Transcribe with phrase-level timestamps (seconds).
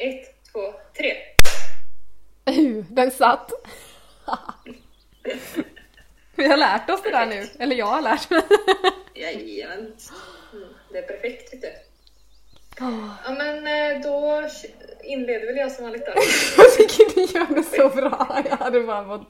[0.00, 0.60] Ett, två,
[0.96, 1.16] tre.
[2.50, 3.52] Uh, den satt!
[6.34, 8.42] Vi har lärt oss det där nu, eller jag har lärt mig.
[9.14, 9.78] Jajamän.
[10.52, 11.68] Mm, det är perfekt vet du.
[13.24, 14.48] Ja men eh, då
[15.04, 16.12] inleder väl jag som vanligt då.
[16.56, 18.42] Jag tycker du gör det så bra.
[18.50, 19.28] Jag hade bara fått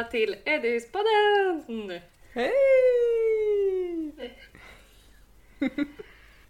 [0.00, 2.00] välkomna till Ödehuspodden!
[2.32, 2.52] Hej!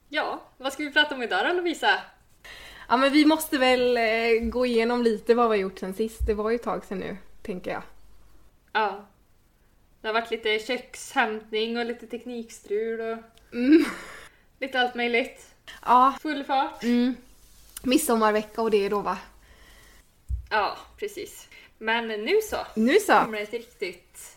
[0.08, 2.00] Ja, vad ska vi prata om idag då Lovisa?
[2.88, 6.26] Ja men vi måste väl eh, gå igenom lite vad vi har gjort sen sist.
[6.26, 7.82] Det var ju ett tag sedan nu, tänker jag.
[8.72, 9.06] Ja.
[10.00, 13.18] Det har varit lite kökshämtning och lite teknikstrul och
[13.52, 13.84] Mm.
[14.60, 15.54] lite allt möjligt.
[15.84, 16.82] Ja, Full fart.
[16.82, 17.14] mm.
[17.82, 19.18] Midsommarvecka och det då va?
[20.50, 21.48] Ja, precis.
[21.82, 23.12] Men nu så Nu så!
[23.12, 24.36] kommer det ett riktigt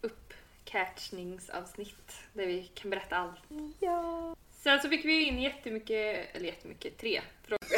[0.00, 3.40] uppcatchningsavsnitt där vi kan berätta allt.
[3.80, 4.36] Ja.
[4.62, 7.66] Sen så fick vi in jättemycket, eller jättemycket, tre frågor.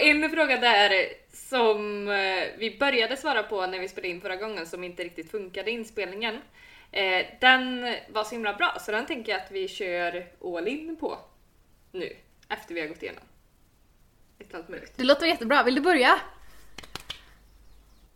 [0.00, 0.92] En fråga där
[1.32, 5.30] som eh, vi började svara på när vi spelade in förra gången som inte riktigt
[5.30, 6.34] funkade i inspelningen.
[6.92, 10.96] Eh, Den var så himla bra så den tänker jag att vi kör all in
[10.96, 11.18] på
[11.92, 12.16] nu
[12.48, 13.22] efter vi har gått igenom.
[14.38, 14.92] Lite allt möjligt.
[14.96, 15.62] Det låter jättebra.
[15.62, 16.20] Vill du börja?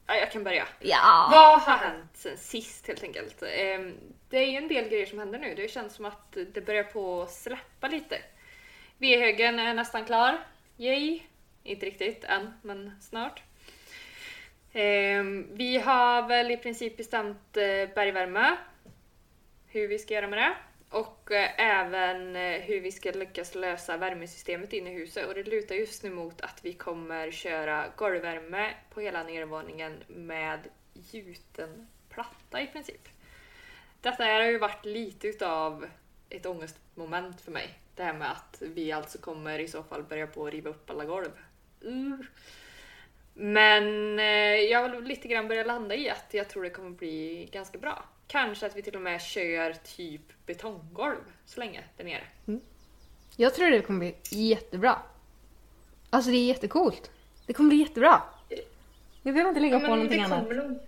[0.07, 0.69] Ja, jag kan börja.
[0.81, 1.29] Ja.
[1.33, 3.43] Vad har hänt sen sist helt enkelt?
[3.43, 3.95] Ehm,
[4.31, 5.55] Det är ju en del grejer som händer nu.
[5.55, 8.19] Det känns som att det börjar på att släppa lite.
[8.99, 10.39] V-högen är nästan klar.
[10.77, 11.21] Yay!
[11.63, 13.43] Inte riktigt än, men snart.
[14.73, 18.57] Ehm, Vi har väl i princip bestämt eh, bergvärme.
[19.67, 20.55] Hur vi ska göra med det.
[20.91, 25.27] Och eh, även eh, hur vi ska lyckas lösa värmesystemet inne i huset.
[25.27, 30.61] Och det lutar just nu mot att vi kommer köra golvvärme på hela nedervåningen med
[31.11, 33.09] gjuten platta i princip.
[34.01, 35.87] Detta har ju varit lite utav
[36.31, 37.79] ett ångestmoment för mig.
[37.95, 40.91] Det här med att vi alltså kommer i så fall börja på att riva upp
[40.91, 41.31] alla golv.
[41.85, 42.27] Mm.
[43.35, 47.49] Men eh, jag har lite grann börjat landa i att jag tror det kommer bli
[47.53, 48.05] ganska bra.
[48.29, 52.25] Kanske att vi till och med kör typ betonggolv så länge där nere.
[53.37, 55.03] Jag tror det kommer bli jättebra.
[56.11, 57.11] Alltså det är jättecoolt.
[57.47, 58.23] Det kommer bli jättebra.
[59.23, 60.49] Vi behöver inte lägga Ja, på någonting annat.
[60.57, 60.79] nog.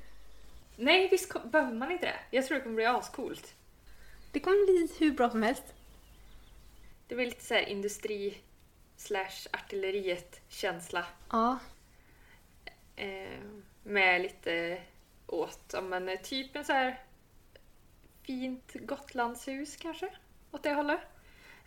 [0.76, 2.36] Nej, visst kom- behöver man inte det?
[2.36, 3.54] Jag tror det kommer bli ascoolt.
[4.32, 5.64] Det kommer bli hur bra som helst.
[7.08, 8.38] Det blir lite så här industri
[8.96, 11.06] slash artilleriet känsla.
[11.30, 11.58] Ja.
[12.96, 13.38] Eh,
[13.82, 14.82] med lite
[15.26, 17.00] åt, men typ en så här
[18.30, 20.08] fint Gotlandshus kanske?
[20.50, 21.00] Åt det hållet.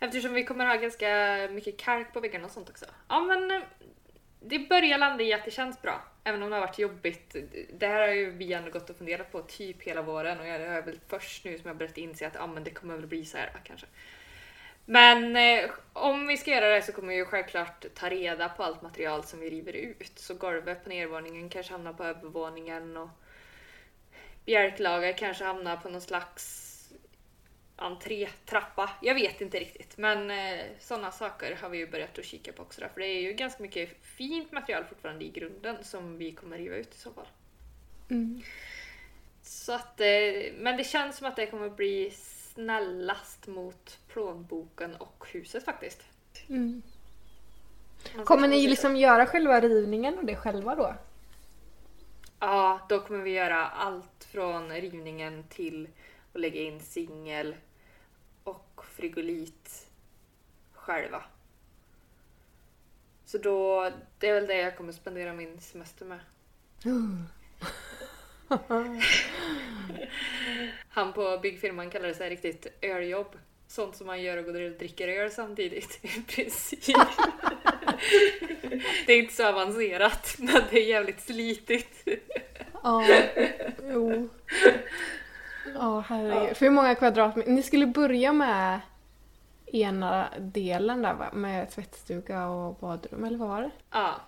[0.00, 1.08] Eftersom vi kommer ha ganska
[1.50, 2.84] mycket kalk på väggarna och sånt också.
[3.08, 3.62] Ja men eh,
[4.40, 6.02] det börjar landa i att det känns bra.
[6.24, 7.36] Även om det har varit jobbigt.
[7.72, 10.60] Det här har ju vi ändå gått och funderat på typ hela våren och jag
[10.60, 13.24] är väl först nu som jag börjat inse att ja, men det kommer väl bli
[13.24, 13.86] så här kanske.
[14.84, 18.62] Men eh, om vi ska göra det så kommer vi ju självklart ta reda på
[18.62, 20.18] allt material som vi river ut.
[20.18, 23.08] Så golvet på nedervåningen kanske hamnar på övervåningen och
[24.44, 26.60] bjälklager kanske hamnar på någon slags
[27.76, 28.90] entrétrappa.
[29.02, 32.62] Jag vet inte riktigt, men eh, sådana saker har vi ju börjat att kika på
[32.62, 32.80] också.
[32.80, 36.58] Då, för det är ju ganska mycket fint material fortfarande i grunden som vi kommer
[36.58, 37.28] riva ut i så fall.
[38.10, 38.42] Mm.
[39.42, 42.10] Så att, eh, men det känns som att det kommer bli
[42.54, 46.02] snällast mot plånboken och huset faktiskt.
[46.48, 46.82] Mm.
[48.16, 50.94] Man Kommer ni liksom göra själva rivningen och det själva då?
[52.46, 55.88] Ja, då kommer vi göra allt från rivningen till
[56.32, 57.54] att lägga in singel
[58.44, 59.86] och frigolit
[60.72, 61.22] själva.
[63.24, 66.20] Så då, det är väl det jag kommer spendera min semester med.
[70.88, 73.38] Han på byggfirman kallar det så här riktigt öljobb.
[73.66, 76.84] Sånt som man gör och går och dricker öl samtidigt i princip.
[79.06, 82.08] det är inte så avancerat men det är jävligt slitigt.
[82.84, 83.04] Ja,
[83.82, 84.28] jo.
[85.74, 86.56] Ja, herregud.
[86.56, 87.50] För hur många kvadratmeter?
[87.50, 88.80] Ni skulle börja med
[89.66, 91.30] ena delen där va?
[91.32, 93.70] Med tvättstuga och badrum, eller vad var det?
[93.90, 94.20] Ja,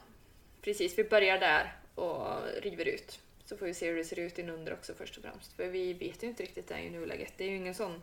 [0.62, 0.98] precis.
[0.98, 2.26] Vi börjar där och
[2.62, 3.18] river ut.
[3.44, 5.52] Så får vi se hur det ser ut inunder också först och främst.
[5.52, 7.32] För vi vet ju inte riktigt det i nuläget.
[7.36, 8.02] Det är ju ingen sån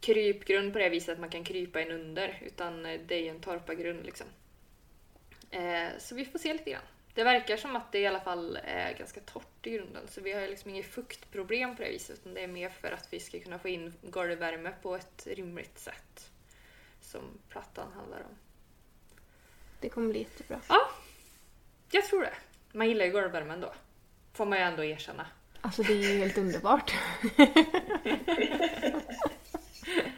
[0.00, 2.42] krypgrund på det viset att man kan krypa inunder.
[2.46, 4.26] Utan det är ju en torpargrund liksom.
[5.50, 6.82] Eh, så vi får se lite grann.
[7.14, 10.32] Det verkar som att det i alla fall är ganska torrt i grunden så vi
[10.32, 13.40] har liksom inget fuktproblem på det viset utan det är mer för att vi ska
[13.40, 16.30] kunna få in golvvärme på ett rimligt sätt.
[17.00, 18.36] Som plattan handlar om.
[19.80, 20.60] Det kommer bli jättebra.
[20.68, 20.90] Ja,
[21.90, 22.34] jag tror det.
[22.72, 23.72] Man gillar ju golvvärmen då.
[24.32, 25.26] Får man ju ändå erkänna.
[25.60, 26.92] Alltså det är ju helt underbart.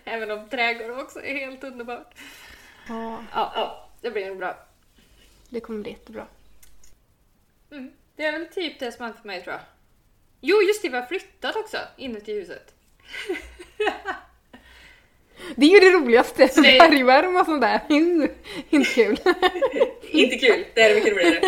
[0.04, 2.14] Även om trädgård också är helt underbart.
[2.88, 4.56] Ja, Ja, ja det blir nog bra.
[5.48, 6.26] det kommer bli jättebra.
[7.74, 7.90] Mm.
[8.16, 9.62] Det är väl typ det som hänt för mig tror jag.
[10.40, 12.74] Jo, just det, vi har flyttat också inuti huset.
[15.56, 16.48] Det är ju det roligaste.
[16.48, 17.80] Så det- Bergvärme och sånt där.
[18.70, 19.16] Inte kul.
[20.10, 21.40] Inte kul, det är mycket roligare.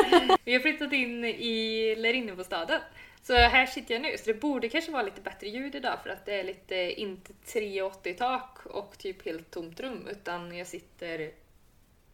[0.44, 2.80] Vi har flyttat in i eller inne på staden.
[3.22, 6.10] Så här sitter jag nu, så det borde kanske vara lite bättre ljud idag för
[6.10, 11.30] att det är lite, inte 3,80 tak och typ helt tomt rum utan jag sitter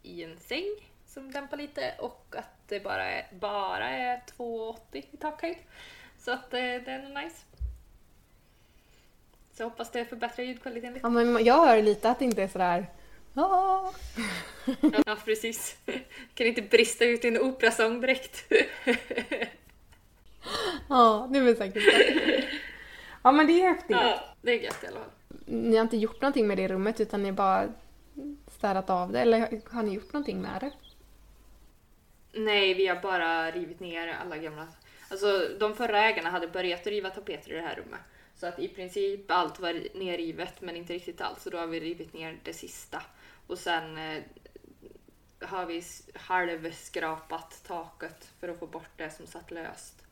[0.03, 0.77] i en säng
[1.15, 4.77] som dämpar lite och att det bara är, bara är 2,80
[5.11, 5.57] i takhöjd.
[6.19, 7.37] Så att eh, det är nog nice.
[9.53, 11.07] Så jag hoppas det förbättrar ljudkvaliteten lite.
[11.07, 12.87] Ja, men jag hör lite att det inte är sådär...
[13.35, 13.93] Ah.
[15.07, 15.77] Ja, precis.
[16.35, 18.45] Kan inte brista ut i en operasång direkt.
[20.89, 21.83] Ja, det är väl säkert.
[23.23, 23.91] Ja, men det är häftigt.
[23.91, 25.11] Ja, det är gött i alla fall.
[25.47, 27.69] Ni har inte gjort någonting med det rummet utan ni har bara
[28.47, 30.71] städat av det eller har ni gjort någonting med det?
[32.33, 34.69] Nej, vi har bara rivit ner alla gamla...
[35.09, 38.01] Alltså, de förra ägarna hade börjat riva tapeter i det här rummet.
[38.35, 41.41] Så att i princip allt var nerrivet, men inte riktigt allt.
[41.41, 43.03] Så då har vi rivit ner det sista.
[43.47, 44.23] Och sen eh,
[45.41, 45.83] har vi
[46.15, 50.03] halvskrapat taket för att få bort det som satt löst.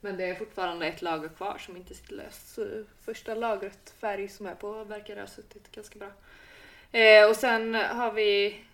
[0.00, 2.54] Men det är fortfarande ett lager kvar som inte sitter löst.
[2.54, 6.10] Så första lagret färg som är på verkar ha suttit ganska bra.
[7.00, 8.64] Eh, och sen har vi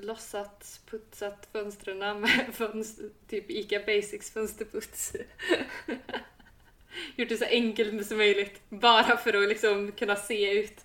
[0.00, 5.12] låtsat putsat fönstren med fönster, typ ICA Basics fönsterputs.
[7.16, 10.84] Gjort det så enkelt som möjligt, bara för att liksom kunna se ut.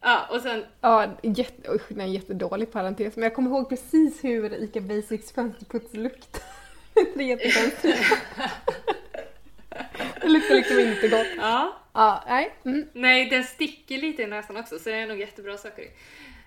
[0.00, 4.54] ja, och sen, Ja, jätte, usch, en jättedålig parentes men jag kommer ihåg precis hur
[4.62, 6.42] ICA Basics fönsterputs luktar.
[6.94, 7.98] det är jättekonstigt.
[10.20, 11.26] Det luktar liksom inte gott.
[11.36, 12.54] ja, Ja, nej.
[12.64, 12.88] Mm.
[12.92, 15.90] nej den sticker lite i näsan också så det är nog jättebra saker i.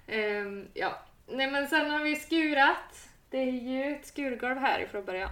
[0.07, 3.09] Ehm, ja, nej men sen har vi skurat.
[3.29, 5.29] Det är ju ett skurgolv här ifrån början.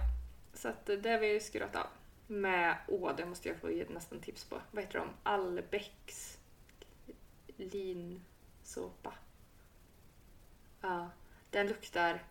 [0.54, 1.86] Så att det har vi skurat av.
[2.26, 4.60] Med, åh det måste jag få ge nästan tips på.
[4.70, 5.08] Vad heter de?
[5.22, 6.38] Allbäcks
[7.56, 9.12] linsåpa.
[10.80, 11.10] Ja,
[11.50, 12.22] den luktar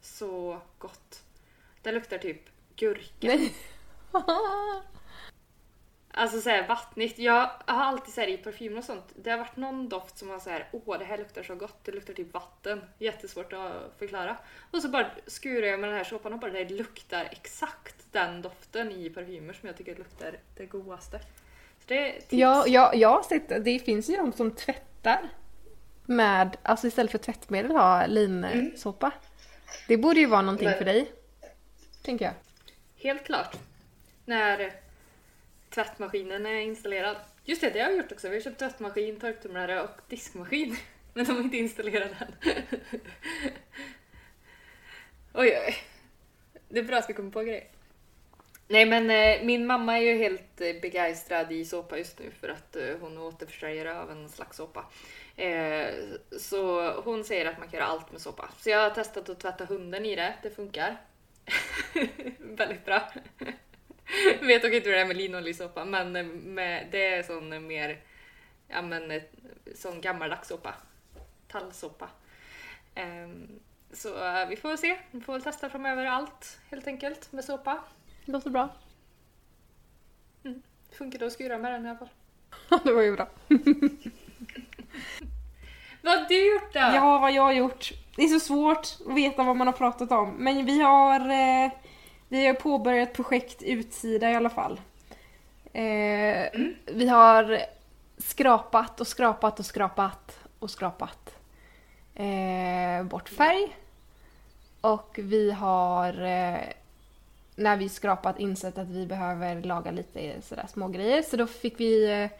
[0.00, 1.22] så gott.
[1.82, 2.42] Den luktar typ
[2.76, 3.26] gurka.
[3.26, 3.54] Nej.
[6.18, 7.18] Alltså såhär vattnigt.
[7.18, 9.04] Jag har alltid såhär i parfymer och sånt.
[9.14, 11.84] Det har varit någon doft som var såhär, åh det här luktar så gott.
[11.84, 12.80] Det luktar typ vatten.
[12.98, 14.36] Jättesvårt att förklara.
[14.70, 18.42] Och så bara skurar jag med den här såpan och bara det luktar exakt den
[18.42, 21.18] doften i parfymer som jag tycker luktar det godaste.
[21.78, 22.32] Så det är tips.
[22.32, 23.78] Ja, ja, jag har sett det.
[23.78, 25.28] Finns ju de som tvättar
[26.06, 29.12] med, alltså istället för tvättmedel ha linsåpa.
[29.88, 31.12] Det borde ju vara någonting Men- för dig.
[32.02, 32.34] Tänker jag.
[33.02, 33.56] Helt klart.
[34.24, 34.72] När
[35.76, 37.16] tvättmaskinen är installerad.
[37.44, 38.28] Just det, det har jag gjort också.
[38.28, 40.76] Vi har köpt tvättmaskin, torktumlare och diskmaskin.
[41.14, 42.52] Men de är inte installerade än.
[45.34, 45.76] oj, oj.
[46.68, 47.64] Det är bra att vi kommer på grejer.
[48.68, 52.48] Nej men eh, min mamma är ju helt eh, begeistrad i såpa just nu för
[52.48, 54.84] att eh, hon är återförsäljare av en slags såpa.
[55.36, 55.88] Eh,
[56.38, 58.48] så hon säger att man kan göra allt med såpa.
[58.58, 60.96] Så jag har testat att tvätta hunden i det, det funkar.
[62.38, 63.12] Väldigt bra.
[64.40, 66.12] Vet dock inte hur det är med linoljesåpa men
[66.54, 68.00] med, det är sån mer,
[68.68, 69.20] ja men
[69.74, 70.74] sån gammaldags såpa.
[71.48, 72.08] Tallsåpa.
[72.94, 73.60] Ehm,
[73.92, 77.44] så eh, vi får väl se, vi får väl testa framöver allt helt enkelt med
[77.44, 77.78] såpa.
[78.24, 78.68] Låter bra.
[80.92, 82.08] Funkar att skura med den i alla fall.
[82.84, 83.28] det var ju bra.
[86.02, 86.78] Vad har du gjort då?
[86.78, 87.92] Ja, vad jag har gjort.
[88.16, 90.30] Det är så svårt att veta vad man har pratat om.
[90.30, 91.72] Men vi har, eh,
[92.28, 94.80] vi har påbörjat projekt Utsida i alla fall.
[95.72, 96.48] Eh,
[96.94, 97.60] Vi har
[98.18, 101.34] skrapat och skrapat och skrapat och skrapat
[102.14, 103.76] eh, bort färg.
[104.80, 106.60] Och vi har eh,
[107.56, 111.22] när vi skrapat insett att vi behöver laga lite sådär små grejer.
[111.22, 112.30] Så då fick vi eh,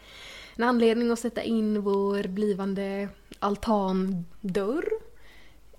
[0.57, 4.85] en anledning att sätta in vår blivande altandörr.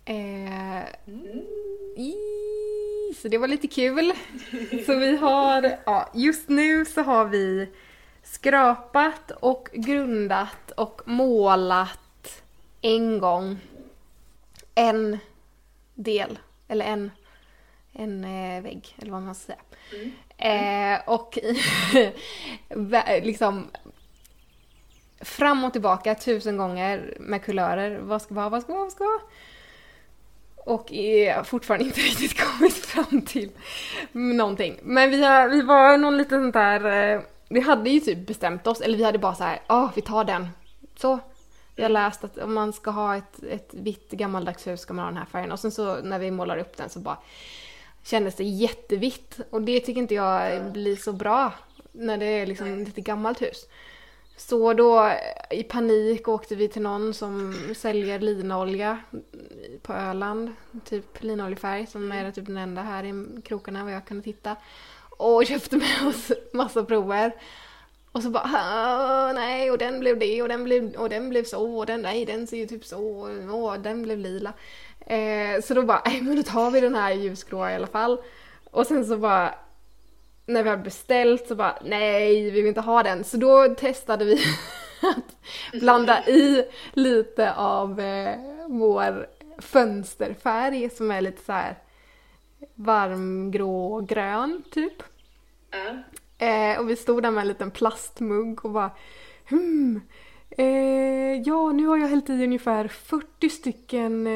[0.06, 0.84] Eh,
[1.98, 2.16] i,
[3.16, 4.14] så det var lite kul.
[4.86, 7.70] Så vi har, ja, just nu så har vi
[8.24, 12.44] skrapat och grundat och målat
[12.82, 13.58] en gång
[14.76, 15.18] en
[15.96, 17.12] del Eller en,
[17.94, 19.60] en eh, vägg, eller vad man ska säga.
[20.38, 21.40] Eh, och
[23.24, 23.68] liksom
[25.22, 28.00] fram och tillbaka tusen gånger med kulörer.
[28.00, 29.22] Vad ska vara, vad ska vara, vad ska vara?
[30.68, 33.50] Och är fortfarande inte riktigt kommit fram till
[34.12, 34.80] någonting.
[34.82, 37.14] Men vi, har, vi var någon liten sånt där...
[37.14, 40.02] Eh, vi hade ju typ bestämt oss, eller vi hade bara så här, ja vi
[40.02, 40.48] tar den.
[40.96, 41.20] Så.
[41.76, 45.06] Vi har läst att om man ska ha ett, ett vitt gammaldags hus ska man
[45.06, 45.52] ha den här färgen.
[45.52, 47.18] Och sen så när vi målar upp den så bara
[48.04, 49.40] kändes det jättevitt.
[49.50, 51.54] Och det tycker inte jag blir så bra
[51.92, 53.68] när det är liksom lite gammalt hus.
[54.38, 55.12] Så då
[55.52, 59.00] i panik åkte vi till någon som säljer linolja
[59.82, 60.52] på Öland.
[60.86, 64.56] Typ linoljefärg som är typ den enda här i krokarna vad jag kunde titta.
[65.18, 67.32] Och köpte med oss massa prover.
[68.12, 71.44] Och så bara "Ah, nej och den blev det och den blev, och den blev
[71.44, 73.02] så och den nej den ser ju typ så
[73.52, 74.54] och den blev lila.
[75.00, 78.22] Eh, så då bara nej men då tar vi den här ljusgråa i alla fall.
[78.72, 79.56] Och sen så bara
[80.48, 83.24] när vi hade beställt så bara nej vi vill inte ha den.
[83.24, 84.34] Så då testade vi
[85.02, 88.36] att blanda i lite av eh,
[88.68, 89.28] vår
[89.58, 91.78] fönsterfärg som är lite så här
[92.76, 95.04] varmgrå grön typ.
[95.72, 96.04] Ja.
[96.46, 98.92] Eh, och vi stod där med en liten plastmugg och bara
[99.50, 100.02] hmm,
[100.50, 104.28] eh, ja nu har jag hällt i ungefär 40 stycken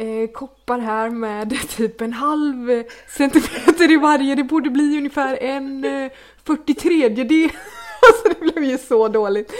[0.00, 4.34] eh, koppar här med typ en halv centimeter i varje.
[4.34, 6.10] Det borde bli ungefär en eh,
[6.44, 7.50] 43 del.
[8.02, 9.52] Alltså det blev ju så dåligt.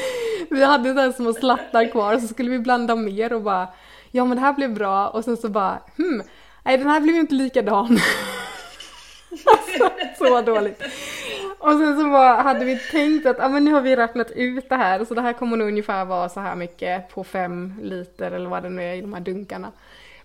[0.50, 3.68] Vi hade så här små slattar kvar och så skulle vi blanda mer och bara
[4.10, 6.22] ja men det här blev bra och sen så bara hmm,
[6.64, 7.86] nej den här blev ju inte likadan.
[9.46, 10.82] alltså så dåligt.
[11.58, 14.68] Och sen så bara hade vi tänkt att ah, men nu har vi räknat ut
[14.68, 18.30] det här så det här kommer nog ungefär vara så här mycket på fem liter
[18.30, 19.72] eller vad det nu är i de här dunkarna.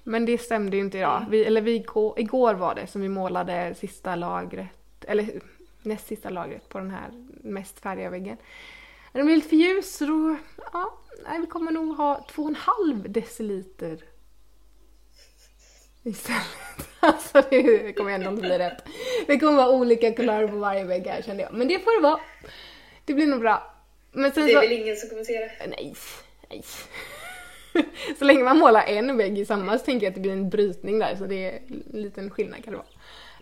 [0.07, 1.25] Men det stämde ju inte idag.
[1.29, 1.75] Vi, eller vi,
[2.17, 4.69] igår, var det som vi målade sista lagret,
[5.07, 5.41] eller
[5.81, 7.09] näst sista lagret på den här
[7.43, 8.37] mest färdiga väggen.
[9.11, 10.37] Den blev lite för ljus så då,
[10.73, 14.03] ja, nej, vi kommer nog ha två och en halv deciliter
[16.03, 16.45] istället.
[16.99, 18.83] Alltså det kommer ändå inte bli rätt.
[19.27, 21.53] Det kommer vara olika kulörer på varje vägg här kände jag.
[21.53, 22.19] Men det får det vara.
[23.05, 23.73] Det blir nog bra.
[24.11, 24.61] Men sen Det är så...
[24.61, 25.67] väl ingen som kommer det?
[25.67, 25.95] Nej,
[26.49, 26.63] nej.
[28.19, 30.49] Så länge man målar en vägg i samma så tänker jag att det blir en
[30.49, 31.59] brytning där så det är
[31.93, 32.87] en liten skillnad kan det vara.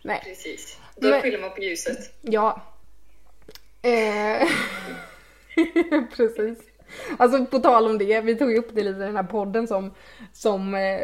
[0.01, 0.77] Nej, Precis.
[0.95, 1.97] Då Men- skyller man på ljuset.
[2.21, 2.61] ja.
[3.81, 4.47] Eh...
[6.15, 6.57] Precis.
[7.17, 9.67] Alltså på tal om det, vi tog ju upp det lite i den här podden
[9.67, 9.93] som,
[10.33, 10.99] som eh,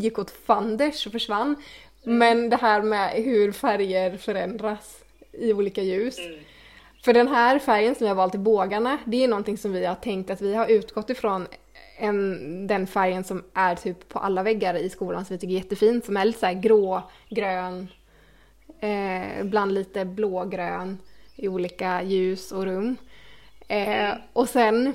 [0.00, 1.56] gick åt fanders och försvann.
[2.02, 4.98] Men det här med hur färger förändras
[5.32, 6.16] i olika ljus.
[7.04, 9.86] För den här färgen som jag har valt i bågarna, det är någonting som vi
[9.86, 11.46] har tänkt att vi har utgått ifrån
[12.00, 15.58] en, den färgen som är typ på alla väggar i skolan som vi tycker är
[15.58, 17.88] jättefin, som är lite så grå, grön,
[18.80, 20.98] eh, ibland lite blågrön
[21.36, 22.96] i olika ljus och rum.
[23.68, 24.92] Eh, och sen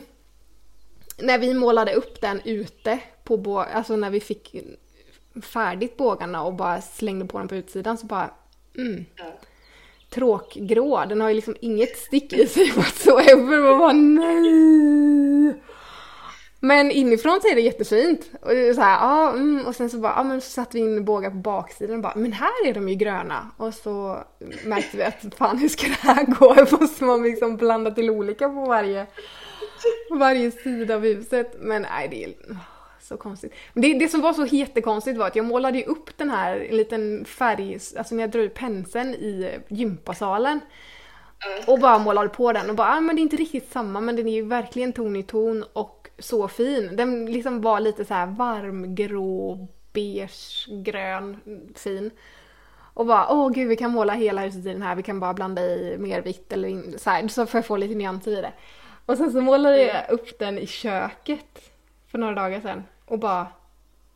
[1.18, 4.56] när vi målade upp den ute på bå- alltså när vi fick
[5.42, 8.30] färdigt bågarna och bara slängde på den på utsidan så bara
[8.78, 9.06] mm,
[10.10, 11.06] tråkgrå.
[11.10, 13.62] Den har ju liksom inget stick i sig whatsoever.
[13.62, 15.25] Man bara nej.
[16.66, 18.30] Men inifrån så är det jättefint.
[18.42, 21.06] Och så här, ja, mm, och sen så bara, ja men så satte vi in
[21.06, 23.52] bågar på baksidan och bara, men här är de ju gröna.
[23.58, 24.24] Och så
[24.64, 26.78] märkte vi att fan hur ska det här gå?
[26.80, 29.06] Måste man liksom blanda till olika på varje,
[30.12, 31.56] varje sida av huset.
[31.60, 32.34] Men nej, det är
[33.02, 33.54] så konstigt.
[33.74, 36.68] Men det, det som var så jättekonstigt var att jag målade ju upp den här
[36.70, 40.60] en liten färg, alltså när jag drog ut penseln i gympasalen.
[41.68, 44.16] Och bara målade på den och bara, ah, men det är inte riktigt samma men
[44.16, 46.96] den är ju verkligen ton i ton och så fin.
[46.96, 51.38] Den liksom var lite så här varmgrå, beige, grön,
[51.76, 52.12] fin.
[52.94, 55.34] Och bara, åh gud vi kan måla hela huset i den här, vi kan bara
[55.34, 58.42] blanda i mer vitt eller in, så här, så får jag få lite nyanser i
[58.42, 58.54] det.
[59.06, 61.72] Och sen så målade jag upp den i köket
[62.08, 63.48] för några dagar sedan och bara,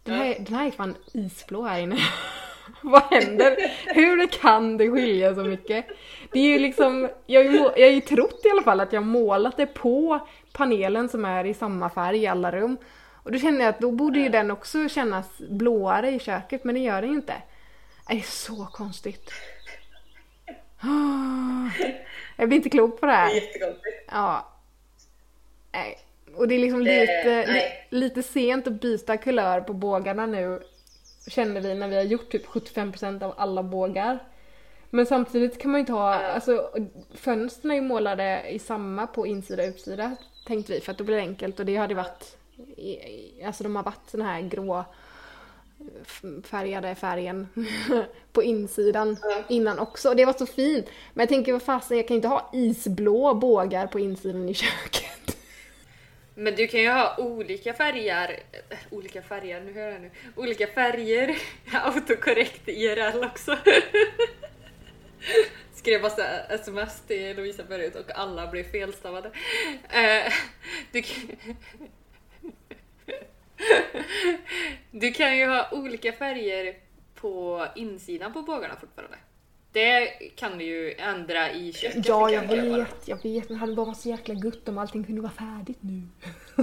[0.03, 1.97] den här, den här är fan isblå här inne.
[2.81, 3.55] Vad händer?
[3.85, 5.85] Hur kan det skilja så mycket?
[6.31, 8.93] Det är ju liksom, jag har ju, jag har ju trott i alla fall att
[8.93, 12.77] jag målat det på panelen som är i samma färg i alla rum.
[13.23, 16.75] Och då känner jag att då borde ju den också kännas blåare i köket, men
[16.75, 17.33] det gör den ju inte.
[18.07, 19.29] Det är så konstigt.
[22.37, 23.35] Jag blir inte klok på det Det är här.
[23.35, 24.05] jättekonstigt.
[24.11, 24.47] Ja.
[25.71, 25.97] Nej.
[26.35, 30.61] Och det är liksom Det- lite, li, lite sent att byta kulör på bågarna nu.
[31.27, 34.19] Känner vi när vi har gjort typ 75% av alla bågar.
[34.89, 36.69] Men samtidigt kan man ju inte ha, alltså
[37.15, 40.15] fönstren är ju målade i samma på insida och utsida
[40.49, 42.37] tänkte vi för att då blir det enkelt och det hade varit,
[42.77, 44.85] i- i- alltså de har varit såna här grå
[46.43, 47.47] färgade färgen
[48.31, 49.43] på insidan Ja.
[49.49, 50.13] innan också.
[50.13, 50.85] Det var så fint.
[51.13, 55.37] Men jag tänker vad fasen, jag kan inte ha isblå bågar på insidan i köket.
[56.35, 58.39] Men du kan ju ha olika färger,
[58.69, 61.37] äh, olika färger, nu hör jag nu, olika färger,
[61.73, 63.57] autokorrekt IRL också.
[65.79, 69.31] Skrev massa sms till Lovisa förut och alla blev felstavade.
[69.89, 70.33] Eh,
[70.91, 71.35] du, kan-
[74.91, 76.75] du kan ju ha olika färger
[77.15, 79.17] på insidan på bågarna fortfarande.
[79.71, 82.05] Det kan du ju ändra i köket.
[82.07, 83.49] Ja, jag vet, jag vet.
[83.49, 86.01] Men det hade bara varit så jäkla gott om allting kunde vara färdigt nu.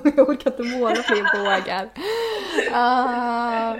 [0.16, 1.88] jag orkar inte måla fler bågar.
[2.72, 3.76] Ah.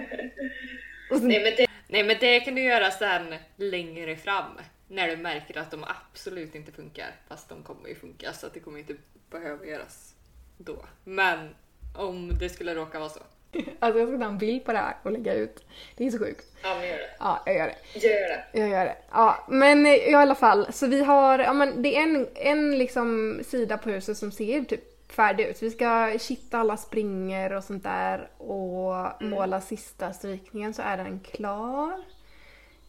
[1.08, 4.50] Sen, Nej men det, Nej men det kan du göra sen längre fram.
[4.88, 7.14] När du märker att de absolut inte funkar.
[7.28, 8.94] Fast de kommer ju funka så att det kommer inte
[9.30, 10.14] behöva göras
[10.56, 10.84] då.
[11.04, 11.54] Men
[11.94, 13.20] om det skulle råka vara så.
[13.80, 15.64] alltså jag ska ta en bild på det här och lägga ut.
[15.96, 16.46] Det är så sjukt.
[16.62, 17.10] ja men gör det.
[17.18, 17.98] Ja, jag gör det.
[17.98, 18.44] Gör det.
[18.52, 18.96] Jag gör det.
[19.10, 20.72] Ja, men i alla fall.
[20.72, 24.64] Så vi har, ja men det är en, en liksom sida på huset som ser
[24.64, 25.62] typ färdig ut.
[25.62, 31.20] Vi ska kitta alla springer och sånt där och måla sista strykningen så är den
[31.20, 32.04] klar.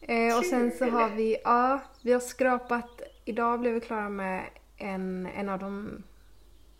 [0.00, 4.44] Eh, och sen så har vi, ja, vi har skrapat, idag blev vi klara med
[4.76, 6.02] en, en av de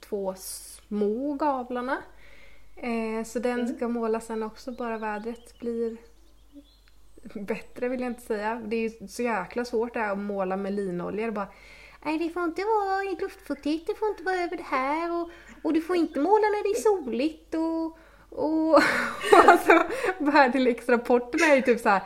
[0.00, 2.02] två små gavlarna.
[2.76, 5.96] Eh, så den ska målas sen också, bara vädret blir
[7.34, 8.62] bättre vill jag inte säga.
[8.66, 11.26] Det är ju så jäkla svårt det här att måla med linolja.
[11.26, 11.48] Det bara,
[12.04, 15.30] Nej, det får inte vara luftfuktigt, det får inte vara över det här och,
[15.62, 17.98] och du får inte måla när det är soligt och,
[18.38, 18.74] och,
[19.32, 19.82] och alltså
[20.18, 22.02] väderleksrapporterna är ju typ så här.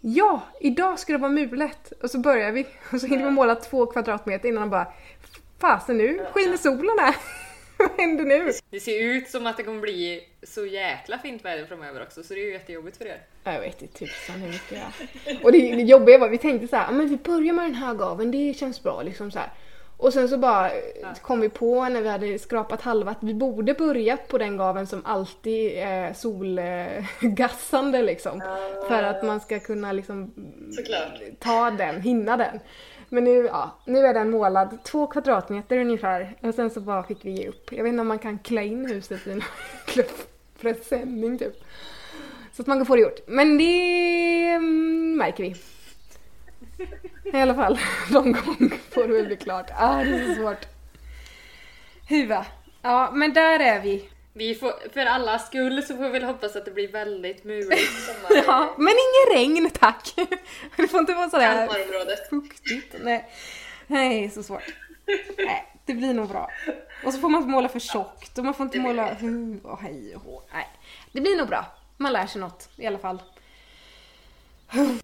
[0.00, 3.54] Ja, idag ska det vara mulet och så börjar vi och så hinner vi måla
[3.54, 4.86] två kvadratmeter innan de bara
[5.60, 7.16] Fasen nu skiner solen här.
[7.78, 8.52] Vad händer nu?
[8.70, 12.34] Det ser ut som att det kommer bli så jäkla fint väder framöver också så
[12.34, 13.22] det är ju jättejobbigt för er.
[13.44, 14.78] Ja, Jag vet inte tusan hur mycket
[15.24, 15.44] jag...
[15.44, 17.74] Och det, det jobbiga var, vi tänkte så här, "Ja, men vi börjar med den
[17.74, 19.50] här gaven, det känns bra liksom så här.
[19.98, 23.34] Och sen så bara eh, kom vi på när vi hade skrapat halva att vi
[23.34, 28.42] borde börjat på den gaven som alltid är solgassande liksom.
[28.88, 30.34] För att man ska kunna liksom
[30.72, 31.20] Såklart.
[31.38, 32.60] ta den, hinna den.
[33.08, 37.24] Men nu, ja, nu är den målad två kvadratmeter ungefär och sen så bara fick
[37.24, 37.72] vi ge upp.
[37.72, 39.42] Jag vet inte om man kan klä in huset i en
[40.60, 41.64] presenning typ.
[42.52, 43.20] Så att man kan få det gjort.
[43.26, 45.56] Men det mm, märker vi.
[47.32, 47.78] I alla fall,
[48.10, 49.70] någon gång får det väl bli klart.
[49.76, 50.66] Ah, det är så svårt.
[52.08, 52.46] Huva.
[52.82, 54.08] Ja, men där är vi.
[54.32, 57.90] Vi får, för alla skull så får vi väl hoppas att det blir väldigt muligt.
[57.90, 58.44] Sommar.
[58.46, 60.14] Ja, men ingen regn tack.
[60.76, 61.68] Det får inte vara sådär
[62.30, 62.94] fuktigt.
[63.00, 63.28] Nej,
[63.86, 64.74] nej så svårt.
[65.38, 66.50] Nej, det blir nog bra.
[67.04, 69.16] Och så får man inte måla för tjockt och man får inte måla...
[69.62, 70.48] Och hej och.
[70.52, 70.68] Nej,
[71.12, 71.66] det blir nog bra.
[71.96, 73.22] Man lär sig något i alla fall.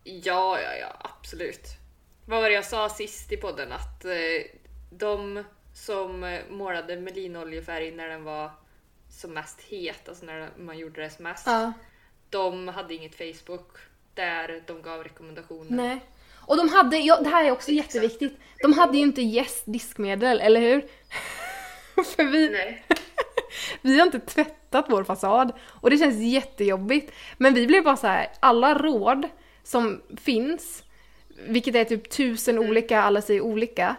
[0.05, 1.84] Ja, ja, ja, absolut.
[2.27, 3.73] Vad var det jag sa sist i podden?
[3.73, 4.13] Att eh,
[4.91, 8.51] de som eh, målade med linoljefärg när den var
[9.11, 11.73] som mest het, alltså när man gjorde det som mest, Ja.
[12.31, 13.69] de hade inget Facebook
[14.15, 15.77] där de gav rekommendationer.
[15.77, 16.01] Nej.
[16.47, 20.41] Och de hade, ja, det här är också jätteviktigt, de hade ju inte Yes diskmedel,
[20.41, 20.85] eller hur?
[22.17, 22.85] För vi, Nej.
[23.83, 27.13] vi har inte tvättat vår fasad och det känns jättejobbigt.
[27.39, 29.29] Men vi blev bara så här, alla råd
[29.63, 30.84] som finns,
[31.49, 33.97] vilket är typ tusen olika, alla säger olika.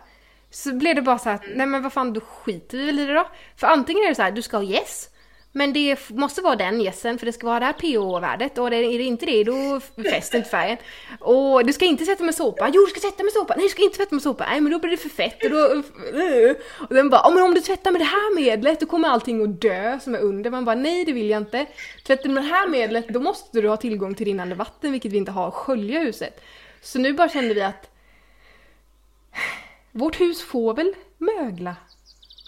[0.50, 3.06] Så blev det bara så här, nej men vad fan då skiter vi väl i
[3.06, 3.28] det då.
[3.58, 5.10] För antingen är det så här, du ska ha yes.
[5.58, 8.76] Men det måste vara den gässen för det ska vara det här pH-värdet och det,
[8.76, 9.80] är det inte det då
[10.12, 10.78] fäster inte färgen.
[11.20, 12.72] Och du ska inte sätta med såpa.
[12.74, 13.56] Jo du ska sätta med såpa.
[13.56, 14.46] Nej du ska inte tvätta med såpa.
[14.50, 15.84] Nej men då blir det för fett och då...
[16.90, 19.44] Och den bara, ja men om du tvättar med det här medlet då kommer allting
[19.44, 20.52] att dö som är under.
[20.52, 21.66] Man bara, nej det vill jag inte.
[22.08, 25.12] Tvättar du med det här medlet då måste du ha tillgång till rinnande vatten vilket
[25.12, 26.42] vi inte har och skölja huset.
[26.86, 27.90] Så nu bara kände vi att
[29.92, 31.76] vårt hus får väl mögla.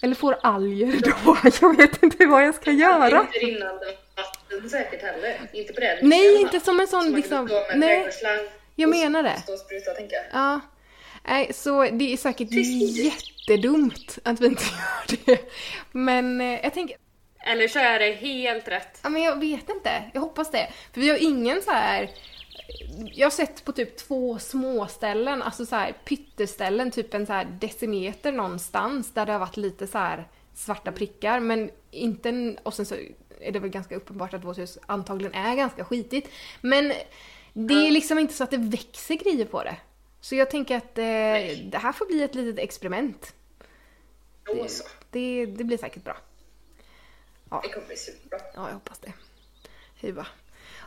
[0.02, 1.38] Eller får alger då.
[1.62, 3.20] Jag vet inte vad jag ska Det är göra.
[3.22, 5.50] inte rinnande vatten säkert heller.
[5.54, 7.50] Inte på det Nej, inte som en sån man liksom...
[7.76, 8.08] Nej,
[8.76, 9.40] jag menar det.
[9.44, 10.26] Stå och spruta, tänker jag.
[10.32, 10.60] Ja.
[11.28, 12.98] Nej, så det är säkert Precis.
[12.98, 14.64] jättedumt att vi inte
[15.08, 15.52] gör det.
[15.92, 16.98] Men eh, jag tänker,
[17.46, 19.00] Eller så är det helt rätt.
[19.04, 20.04] ja men jag vet inte.
[20.14, 20.68] Jag hoppas det.
[20.94, 22.10] För vi har ingen så här.
[23.14, 27.34] Jag har sett på typ två små ställen, alltså så här pytteställen, typ en så
[27.34, 32.58] här decimeter någonstans där det har varit lite så här svarta prickar men inte en,
[32.64, 32.96] och sen så
[33.40, 36.30] är det väl ganska uppenbart att vårt hus antagligen är ganska skitigt.
[36.62, 36.94] Men
[37.54, 39.78] det är liksom inte så att det växer grejer på det.
[40.22, 41.04] Så jag tänker att eh,
[41.70, 43.34] det här får bli ett litet experiment.
[44.68, 44.84] Så.
[45.10, 46.18] Det, det blir säkert bra.
[47.64, 48.40] Det kommer bli superbra.
[48.54, 49.14] Ja, jag hoppas det.
[50.02, 50.28] Huva.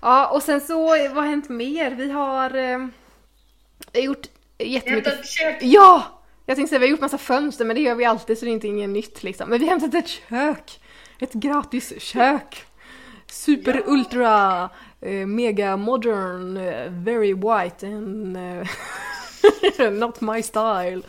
[0.02, 1.90] Ja, och sen så, vad har hänt mer?
[1.90, 4.26] Vi har eh, gjort
[4.58, 5.06] jättemycket...
[5.14, 5.58] Hämtat kök.
[5.60, 6.02] Ja!
[6.46, 8.50] Jag tänkte säga vi har gjort massa fönster men det gör vi alltid så det
[8.50, 9.50] är inte inget nytt liksom.
[9.50, 10.80] Men vi har hämtat ett kök!
[11.18, 12.64] Ett gratis kök!
[13.26, 13.82] Super Ja.
[13.86, 21.02] ultra eh, mega modern, eh, very white and eh, not my style.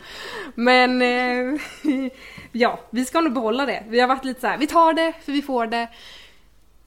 [0.54, 1.60] Men eh,
[2.52, 3.84] ja, vi ska nog behålla det.
[3.88, 5.88] Vi har varit lite så här, vi tar det för vi får det.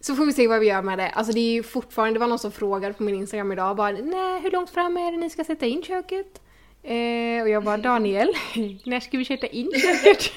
[0.05, 1.09] Så får vi se vad vi gör med det.
[1.09, 3.91] Alltså det är ju fortfarande, det var någon som frågade på min Instagram idag bara
[3.91, 6.41] nej hur långt fram är det ni ska sätta in köket?
[6.83, 8.27] Eh, och jag bara Daniel,
[8.85, 10.31] när ska vi sätta in köket?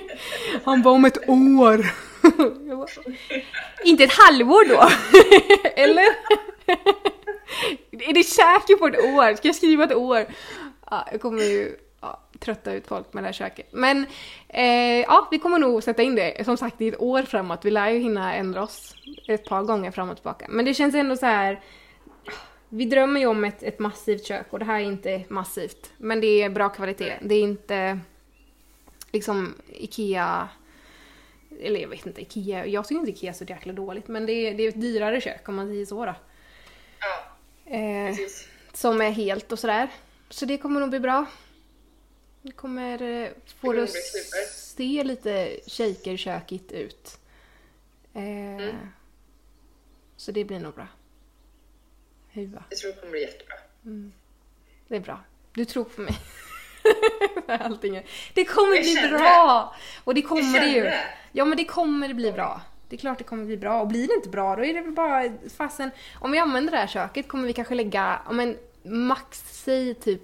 [0.64, 1.86] Han bara om ett år.
[2.68, 2.88] Jag bara,
[3.84, 4.88] inte ett halvår då?
[5.76, 6.06] Eller?
[7.90, 9.36] Är du säker på ett år?
[9.36, 10.26] Ska jag skriva ett år?
[10.90, 11.76] Ja, jag kommer ju
[12.40, 13.66] trötta ut folk med det här köket.
[13.72, 14.06] Men
[14.48, 17.64] eh, ja, vi kommer nog sätta in det som sagt i ett år framåt.
[17.64, 18.94] Vi lär ju hinna ändra oss
[19.28, 20.46] ett par gånger fram och tillbaka.
[20.48, 21.60] Men det känns ändå så här.
[22.68, 25.92] Vi drömmer ju om ett, ett massivt kök och det här är inte massivt.
[25.96, 27.12] Men det är bra kvalitet.
[27.22, 27.98] Det är inte
[29.12, 30.48] liksom IKEA
[31.62, 34.32] eller jag vet inte, Ikea, jag tycker inte Ikea är så jäkla dåligt men det
[34.32, 36.14] är, det är ett dyrare kök om man säger så då.
[37.00, 37.26] Ja,
[37.76, 38.48] Eh, precis.
[38.72, 39.88] som är helt och sådär.
[40.28, 41.26] Så det kommer nog bli bra.
[42.42, 43.28] Det kommer eh,
[43.60, 43.90] få det att
[44.50, 47.18] se lite shakerkökigt ut.
[48.14, 48.76] Eh, Mm.
[50.16, 50.86] Så det blir nog bra.
[52.32, 52.64] Huva.
[52.70, 53.54] Jag tror det kommer bli jättebra.
[54.88, 55.20] Det är bra.
[55.52, 56.18] Du tror på mig.
[57.60, 58.02] Allting.
[58.34, 59.74] Det kommer Jag bli känner bra!
[60.04, 60.80] Och det kommer det ju.
[60.82, 61.04] det.
[61.32, 62.60] Ja men det kommer det bli bra.
[62.88, 63.80] Det är klart det kommer bli bra.
[63.80, 65.90] Och blir det inte bra då är det väl bara fasen.
[66.14, 70.22] Om vi använder det här köket kommer vi kanske lägga, om en max säg typ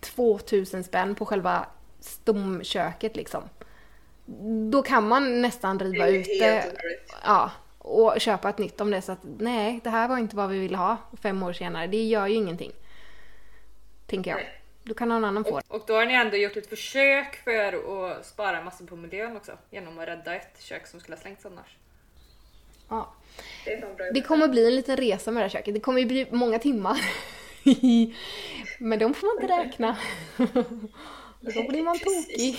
[0.00, 1.66] 2000 spänn på själva
[2.00, 3.42] stomköket liksom.
[4.70, 6.64] Då kan man nästan Det riva är ut det.
[7.24, 10.36] Ja, och köpa ett nytt om det är så att nej, det här var inte
[10.36, 11.86] vad vi ville ha fem år senare.
[11.86, 12.72] Det gör ju ingenting.
[14.06, 14.40] Tänker jag.
[14.82, 15.64] Då kan någon annan få det.
[15.68, 19.52] Och då har ni ändå gjort ett försök för att spara massor på miljön också.
[19.70, 21.76] Genom att rädda ett kök som skulle ha slängts annars.
[22.88, 23.14] Ja.
[23.64, 24.10] Det.
[24.14, 25.74] Det kommer bli en liten resa med det här köket.
[25.74, 27.00] Det kommer ju bli många timmar.
[28.78, 29.96] Men de får man inte räkna.
[31.40, 32.56] Då blir man tokig.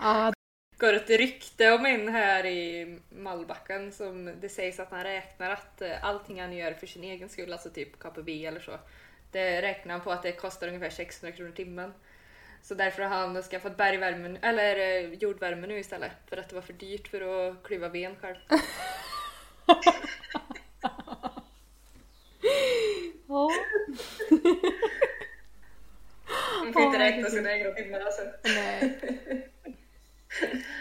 [0.00, 0.32] Ja,
[0.78, 5.82] går ett rykte om en här i Malbacken som det sägs att han räknar att
[5.82, 8.78] eh, allting han gör för sin egen skull, alltså typ KPB eller så,
[9.32, 11.92] det räknar han på att det kostar ungefär 600 kronor timmen.
[12.62, 16.62] Så därför har han skaffat bergvärme, eller eh, jordvärme nu istället, för att det var
[16.62, 18.36] för dyrt för att klyva ben själv.
[23.26, 23.50] ja.
[26.64, 28.22] Man får inte Ja, räkna sina egna alltså.
[28.44, 28.98] Nej.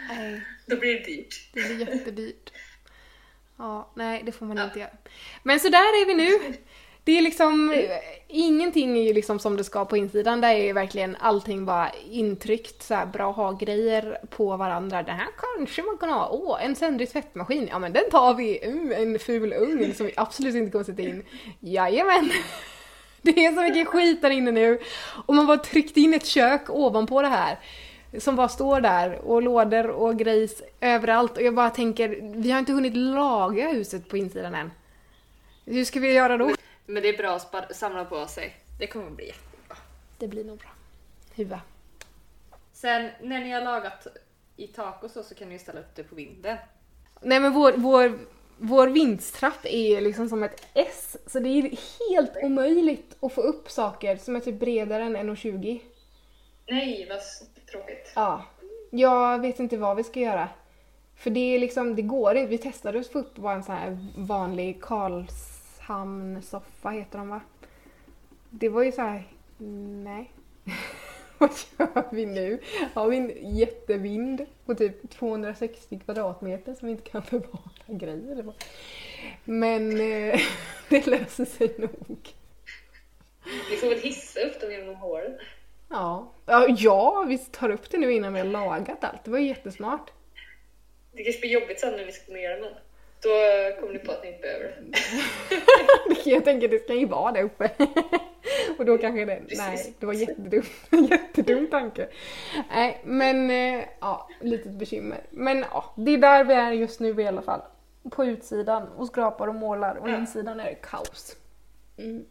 [0.09, 1.49] Nej, Då blir det dyrt.
[1.53, 2.51] det blir jättedyrt.
[3.57, 4.89] Ja, nej det får man inte göra.
[5.43, 6.57] Men så där är vi nu.
[7.05, 7.75] Det är liksom,
[8.27, 10.41] ingenting är ju liksom som det ska på insidan.
[10.41, 15.03] Där är verkligen allting bara intryckt, så här, bra ha-grejer på varandra.
[15.03, 16.29] Det här kanske man kan ha.
[16.29, 17.67] Åh, en söndrig tvättmaskin.
[17.71, 18.67] Ja men den tar vi.
[18.67, 21.23] Uh, en ful ugn som vi absolut inte kommer sätta in.
[21.59, 22.31] Jajamän!
[23.25, 24.79] Det är så mycket skit där inne nu.
[25.25, 27.59] Och man bara tryckt in ett kök ovanpå det här.
[28.19, 31.38] Som bara står där och lådor och grejs överallt.
[31.38, 34.71] Och jag bara tänker, vi har inte hunnit laga huset på insidan än.
[35.65, 36.51] Hur ska vi göra då?
[36.86, 38.55] Men det är bra att samla på sig.
[38.79, 39.77] Det kommer bli jättebra.
[40.17, 40.69] Det blir nog bra.
[41.36, 41.62] Huva.
[42.73, 44.07] Sen när ni har lagat
[44.57, 46.57] i tak och så, så kan ni ställa upp det på vinden.
[47.21, 48.19] Nej men vår, vår,
[48.57, 51.17] vår vindstrapp är liksom som ett S.
[51.27, 51.61] Så det är
[52.09, 55.79] helt omöjligt att få upp saker som är typ bredare än 1,20.
[56.69, 57.19] Nej, vad
[57.71, 58.11] tråkigt.
[58.15, 58.45] Ja.
[58.89, 60.49] Jag vet inte vad vi ska göra.
[61.15, 62.49] För det är liksom, det går inte.
[62.49, 67.41] Vi testade att få upp bara en sån här vanlig Karlshamn-soffa heter de va?
[68.49, 69.27] Det var ju så här,
[70.03, 70.31] nej.
[71.77, 72.60] Vad gör vi nu?
[72.93, 78.53] Har vi en jättevind på typ 260 kvadratmeter som vi inte kan förvara grejer?
[79.43, 80.39] Men eh,
[80.89, 82.34] det löser sig nog.
[83.69, 85.38] Vi får väl hissa upp dem genom hålen.
[85.89, 86.34] Ja.
[86.45, 89.23] ja, ja, vi tar upp det nu innan vi har lagat allt.
[89.23, 90.12] Det var ju jättesmart.
[91.12, 92.73] Det kanske blir jobbigt sen när vi ska ner den.
[93.23, 93.29] Då
[93.79, 94.97] kommer ni på att ni inte behöver det.
[96.29, 97.71] Jag tänker det ska ju vara där uppe.
[98.77, 99.57] Och då kanske det, Precis.
[99.59, 100.63] nej, det var jättedum,
[101.09, 102.07] jättedum tanke.
[102.69, 105.21] Nej, men eh, ja, litet bekymmer.
[105.29, 107.62] Men ja, det är där vi är just nu i alla fall.
[108.12, 110.15] På utsidan och skrapar och målar och Ja.
[110.17, 111.36] insidan är det kaos.
[111.97, 112.25] Mm.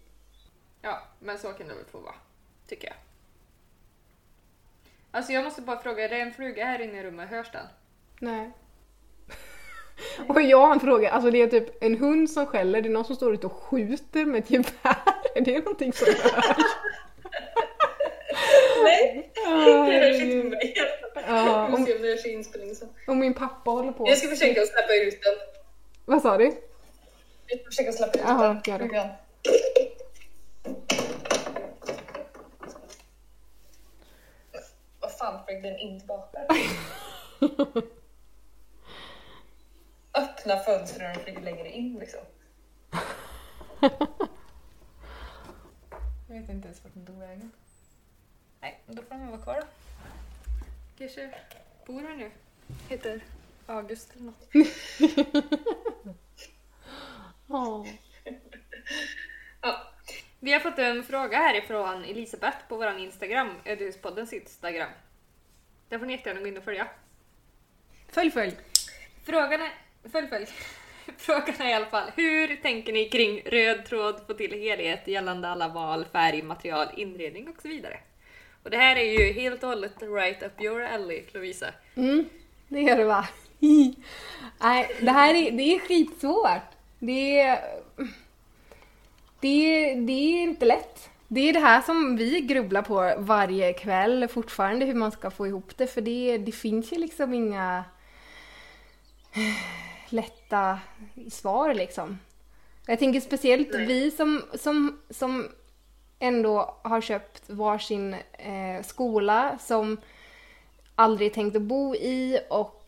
[0.83, 2.15] Ja, men så kan det väl få vara.
[2.69, 2.97] Tycker jag.
[5.11, 7.31] Alltså jag måste bara fråga, är det en fluga här inne i rummet?
[7.31, 7.67] Hörs den?
[8.19, 8.51] Nej.
[10.29, 12.91] Och jag har en fråga, alltså det är typ en hund som skäller, det är
[12.91, 14.73] någon som står ute och skjuter med ett gevär.
[15.35, 16.17] Är det någonting som hörs?
[18.85, 19.51] Nej, det
[19.99, 20.75] hörs inte på mig.
[21.27, 21.87] Ja, om,
[23.07, 24.09] och min pappa håller på.
[24.09, 25.35] Jag ska försöka släppa ut den.
[26.05, 26.45] Vad sa du?
[27.47, 28.73] Jag ska försöka släppa ut Jaha, den.
[28.73, 29.11] gör det.
[35.01, 36.39] Vad fan flög den in tillbaka?
[40.15, 42.21] Öppna fönstren och flyger längre in liksom.
[46.29, 47.53] Jag vet inte ens vart den tog vägen.
[48.61, 49.67] Nej, då får den vara kvar då.
[50.99, 51.35] Kanske
[51.87, 52.31] bor här nu.
[52.89, 53.21] Heter
[53.67, 54.49] August eller något.
[57.49, 57.87] Ja.
[59.63, 59.93] Ja,
[60.41, 64.91] Vi har fått en fråga härifrån Elisabeth på vår Instagram, Ödehuspoddens Instagram.
[65.89, 66.89] Där får ni jättegärna gå in och följa.
[68.09, 68.57] Följ, följ.
[69.25, 69.73] Frågan är...
[70.13, 70.47] Följ, följ.
[71.17, 75.49] Frågan är i alla fall, hur tänker ni kring röd tråd få till helhet gällande
[75.49, 77.99] alla val, färg, material, inredning och så vidare?
[78.63, 81.67] Och det här är ju helt och hållet right up your alley, Lovisa.
[81.95, 82.25] Mm,
[82.69, 83.29] det gör det va?
[84.61, 86.73] Nej, det här är, det är skitsvårt.
[86.99, 87.59] Det är,
[89.41, 91.11] det, är, det är inte lätt.
[91.29, 95.47] Det är det här som vi grubblar på varje kväll fortfarande, hur man ska få
[95.47, 95.87] ihop det.
[95.87, 97.85] För det, det finns ju liksom inga
[100.13, 100.79] lätta
[101.31, 102.19] svar liksom.
[102.87, 103.87] Jag tänker speciellt Nej.
[103.87, 105.49] vi som, som, som
[106.19, 109.97] ändå har köpt varsin eh, skola som
[110.95, 112.79] aldrig tänkt att bo i och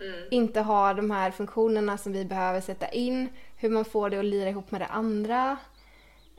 [0.00, 0.28] Mm.
[0.30, 3.28] inte har de här funktionerna som vi behöver sätta in.
[3.56, 5.56] Hur man får det att lira ihop med det andra.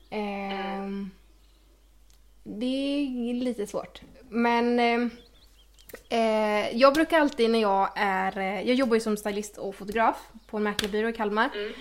[0.10, 1.10] Ehm,
[2.43, 4.01] det är lite svårt.
[4.29, 5.10] Men ehm,
[6.10, 8.38] eh, jag brukar alltid när jag är...
[8.38, 11.49] eh, Jag jobbar ju som stylist och fotograf på en mäklarbyrå i Kalmar.
[11.56, 11.73] Mm.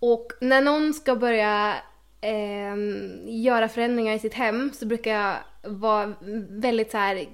[0.00, 1.74] Och när någon ska börja
[2.20, 5.36] ehm, göra förändringar i sitt hem så brukar jag
[5.70, 6.14] vara
[6.48, 7.26] väldigt så här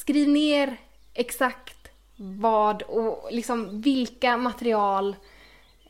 [0.00, 0.76] skriv ner
[1.14, 1.76] exakt
[2.16, 5.16] vad och liksom vilka material,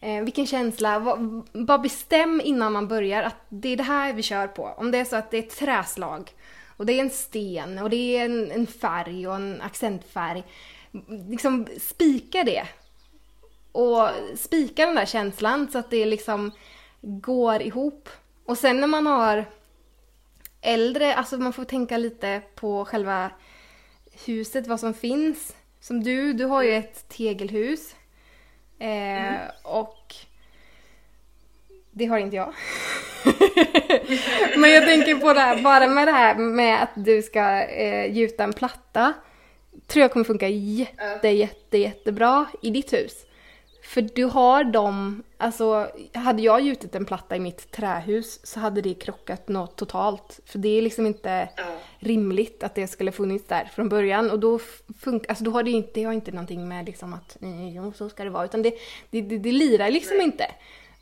[0.00, 4.22] eh, vilken känsla, vad, bara bestäm innan man börjar att det är det här vi
[4.22, 4.74] kör på.
[4.76, 6.30] Om det är så att det är ett träslag
[6.80, 10.44] och det är en sten och det är en, en färg och en accentfärg.
[11.28, 12.68] Liksom spika det
[13.72, 16.50] och spika den där känslan så att det liksom
[17.00, 18.08] går ihop.
[18.44, 19.44] Och sen när man har
[20.60, 23.30] äldre, alltså man får tänka lite på själva
[24.26, 25.56] huset, vad som finns.
[25.80, 27.94] Som du, du har ju ett tegelhus.
[28.78, 30.14] Eh, Och
[31.90, 32.54] det har inte jag.
[34.56, 38.12] Men jag tänker på det här, bara med det här med att du ska eh,
[38.12, 39.12] gjuta en platta.
[39.86, 43.12] Tror jag kommer funka jätte, jätte, jättebra i ditt hus.
[43.82, 48.80] För du har dem, alltså hade jag gjutit en platta i mitt trähus så hade
[48.80, 50.40] det krockat något totalt.
[50.46, 51.48] För det är liksom inte
[51.98, 54.30] rimligt att det skulle funnits där från början.
[54.30, 54.58] Och då
[55.00, 57.36] funkar, alltså då har det inte, det har inte någonting med liksom att
[57.74, 58.44] jo, så ska det vara.
[58.44, 58.74] Utan det,
[59.10, 60.46] det, det, det lirar liksom inte.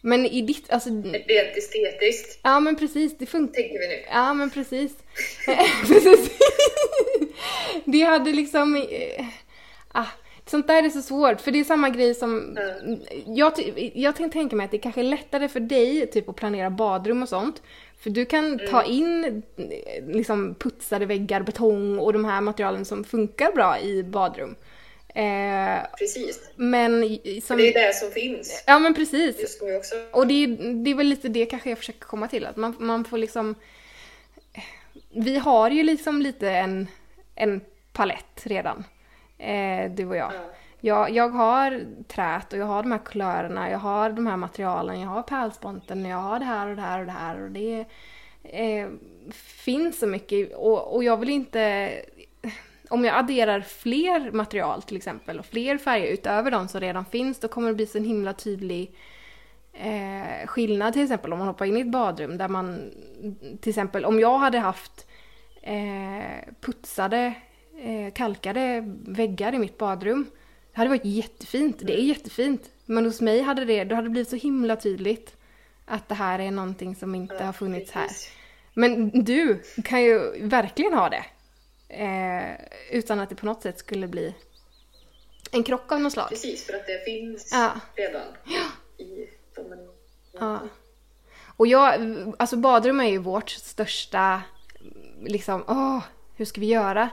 [0.01, 3.55] Men i ditt, alltså, Rent estetiskt, ja men precis, det funkar.
[3.55, 4.03] tänker vi nu.
[4.11, 4.93] Ja men precis.
[5.89, 6.31] precis.
[7.85, 8.77] det hade liksom...
[8.77, 9.25] eh,
[9.93, 10.07] Ah,
[10.47, 12.59] sånt där är så svårt, för det är samma grej som...
[13.27, 16.37] Jag, ty- jag tänkte tänka mig att det kanske är lättare för dig typ, att
[16.37, 17.63] planera badrum och sånt.
[18.01, 19.43] För du kan ta in
[20.07, 24.55] liksom, putsade väggar, betong och de här materialen som funkar bra i badrum.
[25.15, 26.51] Eh, Precis.
[26.57, 27.03] men
[27.43, 27.57] som...
[27.57, 29.41] Det är det som finns Ja men precis.
[29.41, 29.95] just nu också.
[30.13, 32.77] Och det, är- det är väl lite det kanske jag försöker komma till, att man,
[32.79, 33.55] man får liksom...
[35.11, 36.89] Vi har ju liksom lite en,
[37.35, 37.61] en
[37.93, 38.85] palett redan,
[39.39, 40.33] eh, du och jag.
[40.35, 40.51] Ja.
[40.81, 41.11] jag.
[41.11, 45.09] Jag har trät och jag har de här kulörerna, jag har de här materialen, jag
[45.09, 47.43] har pärlsponten, jag har det här och det här och det här.
[47.43, 47.85] Och det
[48.43, 48.89] eh,
[49.65, 51.91] finns så mycket och, och jag vill inte...
[52.89, 57.41] Om jag adderar fler material till exempel och fler färger utöver de som redan finns,
[57.41, 58.95] då kommer det bli så en himla tydlig
[59.73, 62.91] eh, skillnad till exempel om man hoppar in i ett badrum där man
[63.61, 65.07] till exempel om jag hade haft
[65.63, 67.35] eh, putsade
[67.83, 70.27] eh, kalkade väggar i mitt badrum
[70.79, 72.71] det hade varit jättefint, det är jättefint.
[72.87, 75.37] Men hos mig hade det, då hade det blivit så himla tydligt
[75.85, 78.09] att det här är någonting som inte har funnits här.
[78.75, 81.25] Men du kan ju verkligen ha det
[81.89, 82.51] eh,
[82.91, 84.35] utan att det på något sätt skulle bli
[85.51, 86.29] en krock av något slag.
[86.29, 87.81] Precis, för att det finns Ja.
[87.97, 88.23] redan
[88.99, 89.89] i de
[90.33, 90.59] Ja.
[91.57, 91.95] Och jag,
[92.39, 94.43] alltså badrum är ju vårt största,
[95.23, 95.99] liksom, åh,
[96.37, 97.09] hur ska vi göra?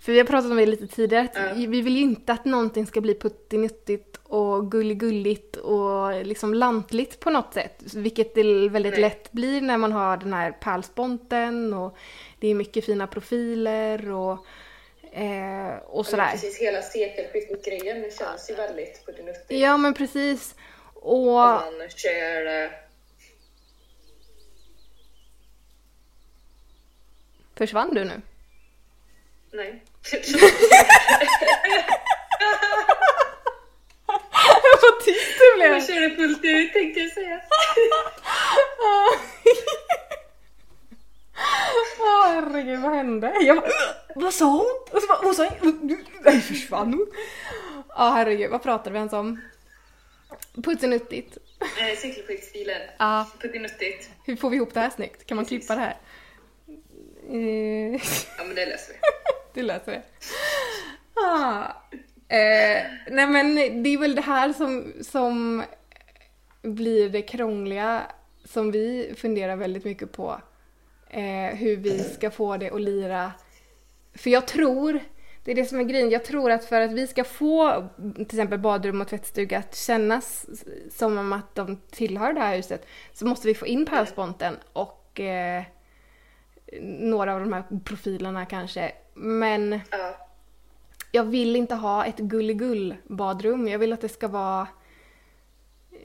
[0.00, 1.52] För vi har pratat om det lite tidigare, att Ja.
[1.54, 7.30] vi vill ju inte att någonting ska bli puttinuttigt och gulligulligt och liksom lantligt på
[7.30, 7.82] något sätt.
[7.94, 9.00] Vilket det väldigt Nej.
[9.00, 11.96] lätt blir när man har den här pärlsponten och
[12.38, 14.46] det är mycket fina profiler och,
[15.12, 16.30] eh, och sådär.
[16.30, 19.58] Precis, hela sekelskiftesgrejen känns ju väldigt puttinuttig.
[19.60, 20.54] Ja men precis.
[20.94, 21.26] Och...
[21.32, 22.64] Man kör...
[22.64, 22.70] eh,
[27.54, 28.20] Försvann du nu?
[29.52, 29.82] Nej.
[34.82, 35.72] Vad tyst du blev!
[35.72, 37.40] Jag kör det fullt ut tänkte jag säga.
[42.00, 43.32] Åh herregud, vad hände?
[43.40, 43.70] Jag bara,
[44.14, 44.66] vad sa hon?
[44.90, 45.50] Och så bara, hon sa
[46.24, 47.06] Nej, försvann hon?
[47.88, 49.40] Ja herregud, vad pratade vi ens om?
[50.64, 51.36] Puttinuttigt.
[51.60, 52.80] Eh, Sekelskiftsstilen.
[52.98, 54.10] Ja, Puttinuttigt.
[54.24, 55.26] hur får vi ihop det här snyggt?
[55.26, 55.96] Kan man klippa det här?
[57.30, 58.00] Eh,
[58.38, 58.98] Ja men det löser vi.
[59.54, 60.02] Du löser det.
[61.14, 61.64] Ah.
[62.28, 65.62] Eh, nej men det är väl det här som, som
[66.62, 68.02] blir det krångliga
[68.44, 70.40] som vi funderar väldigt mycket på.
[71.10, 73.32] Eh, hur vi ska få det att lira.
[74.14, 75.00] För jag tror,
[75.44, 78.22] det är det som är grejen, jag tror att för att vi ska få till
[78.22, 80.46] exempel badrum och tvättstuga att kännas
[80.90, 85.20] som om att de tillhör det här huset så måste vi få in pärlsponten och
[85.20, 85.62] eh,
[86.82, 88.92] några av de här profilerna kanske.
[89.14, 90.28] Men Ja.
[91.12, 93.68] jag vill inte ha ett gulligull badrum.
[93.68, 94.68] Jag vill att det ska vara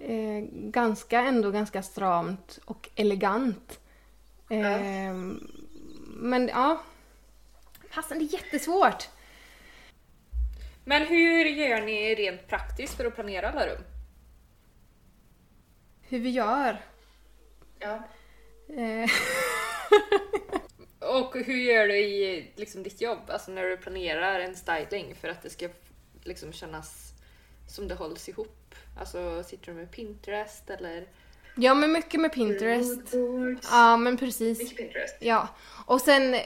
[0.01, 3.79] eh, ganska, ändå ganska stramt och elegant.
[4.49, 5.13] Eh,
[6.17, 6.81] Men ja,
[7.89, 9.09] fasen det är jättesvårt.
[10.87, 13.81] Men hur gör ni rent praktiskt för att planera alla rum?
[16.01, 16.77] Hur vi gör.
[17.79, 18.03] ja.
[18.75, 19.09] Eh,
[20.99, 25.27] Och hur gör du i liksom, ditt jobb, alltså när du planerar en styling för
[25.29, 25.69] att det ska
[26.23, 27.13] liksom, kännas
[27.67, 28.75] som det hålls ihop?
[28.99, 31.07] Alltså sitter du med Pinterest eller?
[31.55, 33.13] ja men mycket med Pinterest.
[33.71, 34.59] Ja men precis.
[34.59, 35.15] Mycket Pinterest.
[35.19, 35.47] Ja,
[35.85, 36.41] och sen eh,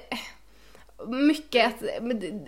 [1.08, 1.84] mycket att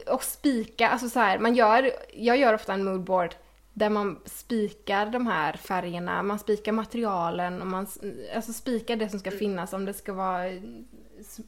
[0.08, 3.36] och spika, alltså så här, man gör, jag gör ofta en moodboard
[3.74, 7.88] där man spikar de här färgerna, man spikar materialen och man
[8.36, 10.44] alltså spikar det som ska finnas, om det ska vara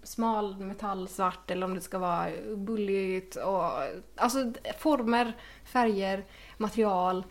[0.04, 3.72] smal metallsvart eller om det ska vara bulligt och
[4.16, 5.34] alltså former,
[5.66, 6.24] färger,
[6.58, 7.24] material.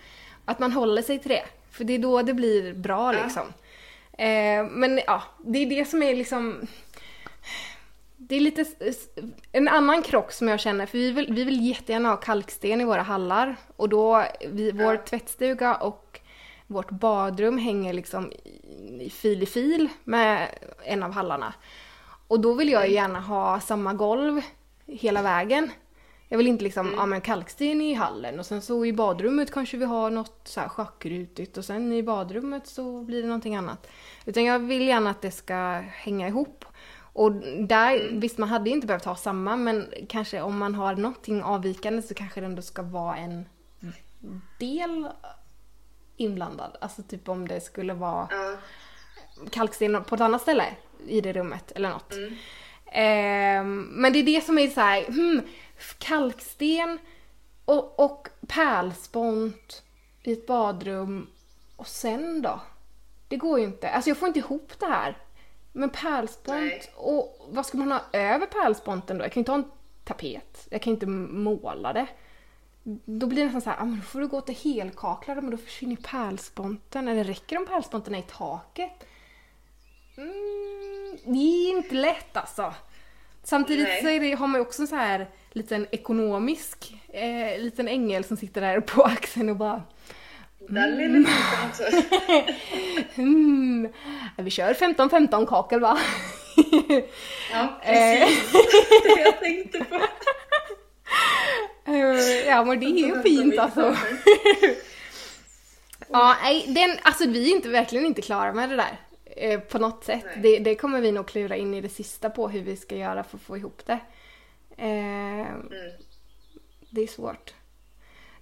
[0.44, 3.22] Att man håller sig till det, för det är då det blir bra Ja.
[3.22, 3.46] liksom.
[4.12, 6.66] Eh, men ja, det är det som är liksom
[8.32, 8.64] det är lite
[9.52, 12.84] en annan krock som jag känner, för vi vill, vi vill jättegärna ha kalksten i
[12.84, 16.20] våra hallar och då, vi, vår tvättstuga och
[16.66, 18.32] vårt badrum hänger liksom
[19.00, 20.48] i, fil i fil med
[20.84, 21.54] en av hallarna.
[22.28, 24.40] Och då vill jag ju gärna ha samma golv
[24.86, 25.70] hela vägen.
[26.28, 29.76] Jag vill inte liksom, ja men kalksten i hallen och sen så i badrummet kanske
[29.76, 33.90] vi har något så här schackrutigt och sen i badrummet så blir det någonting annat.
[34.24, 35.54] Utan jag vill gärna att det ska
[35.92, 36.64] hänga ihop.
[37.12, 37.32] Och
[37.68, 42.02] där, visst man hade inte behövt ha samma men kanske om man har någonting avvikande
[42.02, 43.44] så kanske det ändå ska vara en
[44.58, 45.08] del
[46.16, 46.76] inblandad.
[46.80, 48.56] Alltså typ om det skulle vara Ja.
[49.50, 50.64] kalksten på ett annat ställe
[51.06, 52.12] i det rummet eller något.
[52.12, 52.36] Mm.
[52.92, 55.42] Ehm, men det är det som är så här, hmm,
[55.98, 56.98] kalksten
[57.64, 59.82] och, och pärlspont
[60.22, 61.26] i ett badrum
[61.76, 62.60] och sen då?
[63.28, 63.88] Det går ju inte.
[63.90, 65.16] Alltså jag får inte ihop det här.
[65.72, 66.92] Men pärlspont Nej.
[66.96, 69.24] och vad ska man ha över pärlsponten då?
[69.24, 69.70] Jag kan ju inte ha en
[70.04, 70.66] tapet.
[70.70, 72.06] Jag kan inte måla det.
[73.04, 75.50] Då blir det nästan så här, ah, men då får du gå till helkaklade men
[75.50, 77.08] då försvinner ju pärlsponten.
[77.08, 79.06] Eller räcker de pärlsponterna i taket?
[80.16, 82.74] Mm, det är inte lätt alltså.
[83.44, 84.00] Samtidigt Nej.
[84.00, 88.36] så det, har man ju också en så här liten ekonomisk eh, liten ängel som
[88.36, 89.82] sitter där på axeln och bara
[90.68, 91.82] Den lilla biten också.
[93.14, 93.88] hmm,
[94.36, 95.98] vi kör 15-15 kakel va?
[97.52, 98.20] Ja, Eh.
[98.20, 98.52] precis.
[99.02, 99.94] det jag tänkte på.
[101.84, 103.96] Eh, ja men det är ju fint alltså.
[106.14, 108.96] Ja, nej, den, alltså vi är inte, verkligen inte klara med det där.
[109.36, 110.24] Eh, på något sätt.
[110.42, 113.24] Det, det kommer vi nog klura in i det sista på hur vi ska göra
[113.24, 113.98] för att få ihop det.
[114.76, 115.70] Eh, Mm.
[116.90, 117.54] Det är svårt.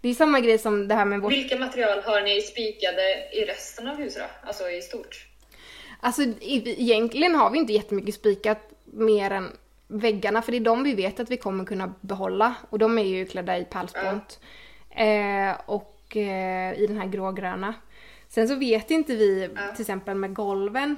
[0.01, 1.33] Det är samma grej som det här med vårt...
[1.33, 4.49] Vilka material har ni spikade i resten av huset då?
[4.49, 5.27] Alltså i stort?
[6.01, 9.57] Alltså egentligen har vi inte jättemycket spikat mer än
[9.89, 13.05] väggarna för det är de vi vet att vi kommer kunna behålla och de är
[13.05, 14.41] ju klädda i pärlspont.
[14.91, 17.75] Eh, och eh, i den här grågröna.
[18.29, 19.73] Sen så vet inte vi Ja.
[19.73, 20.97] till exempel med golven.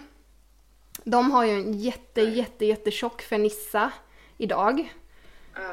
[1.04, 3.92] De har ju en jätte, jätte, jättetjock fernissa
[4.38, 4.92] idag.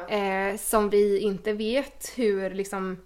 [0.08, 2.98] Eh, som vi inte vet hur liksom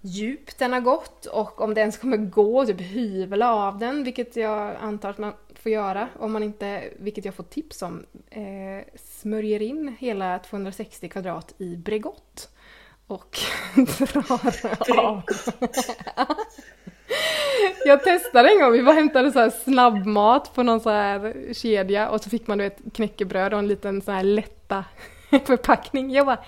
[0.00, 4.36] djupt den har gått och om det ens kommer gå typ hyvla av den, vilket
[4.36, 8.94] jag antar att man får göra om man inte, vilket jag fått tips om, eh,
[8.94, 12.48] smörjer in hela 260 kvadrat i Bregott
[13.06, 13.38] och
[13.98, 15.22] drar av.
[17.84, 22.08] Jag testade en gång, vi var hämtade så här snabbmat på någon så här kedja
[22.08, 24.84] och så fick man du vet knäckebröd och en liten så här lätta
[25.44, 26.10] förpackning.
[26.10, 26.38] Jag bara,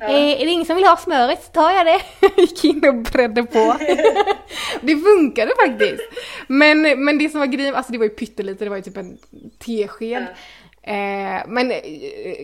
[0.00, 0.06] Ja.
[0.06, 2.00] eh, är det ingen som vill ha smöret så tar jag det.
[2.40, 3.76] Gick in och bredde på.
[4.80, 6.02] det funkade faktiskt.
[6.46, 8.96] Men, men det som var grejen, alltså det var ju pyttelite, det var ju typ
[8.96, 9.18] en
[9.58, 10.26] tesked.
[10.82, 11.78] Eh, men eh,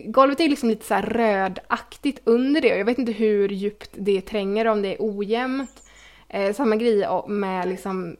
[0.05, 3.89] golvet är liksom lite så här rödaktigt under det och jag vet inte hur djupt
[3.93, 5.83] det tränger, om det är ojämnt.
[6.29, 8.17] Eh, samma grej med liksom,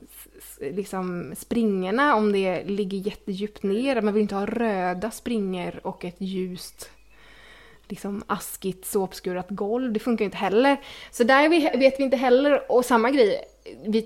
[0.60, 4.02] liksom springorna, om det ligger jättedjupt ner.
[4.02, 6.90] Man vill inte ha röda springor och ett ljust
[7.92, 9.94] liksom askigt såpskurat golv.
[9.94, 10.78] Det funkar ju inte heller.
[11.12, 12.72] Så där vet vi inte heller.
[12.72, 13.42] Och samma grej,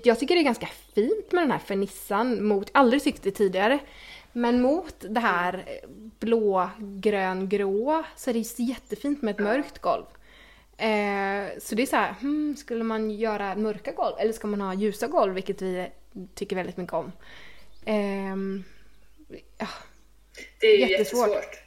[0.04, 3.78] jag tycker det är ganska fint med den här fernissan mot, aldrig tyckt det tidigare,
[4.32, 5.64] men mot det här
[6.18, 10.04] blå, grön, grå så är det jättefint med ett mörkt golv.
[10.76, 14.60] Eh, så det är så här, hmm, skulle man göra mörka golv eller ska man
[14.60, 15.88] ha ljusa golv, vilket vi
[16.34, 17.12] tycker väldigt mycket om.
[17.84, 18.64] Ehm,
[19.58, 19.66] ja,
[20.60, 21.28] Det är ju Jättesvårt.
[21.28, 21.61] jättesvårt.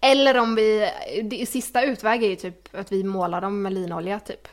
[0.00, 0.90] Eller om vi,
[1.22, 4.48] det, sista utväg är ju typ att vi målar dem med linolja typ.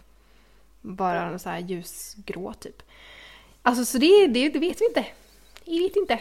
[0.82, 2.84] Bara så här ljusgrå typ.
[3.62, 5.06] Alltså så det, det, det vet vi inte.
[5.66, 6.20] Vi vet inte.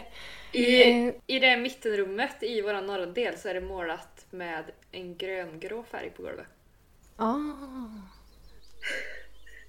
[0.51, 1.13] I, Eh.
[1.27, 6.09] I det mittenrummet i vår norra del så är det målat med en gröngrå färg
[6.09, 6.47] på golvet.
[7.15, 7.35] Ah.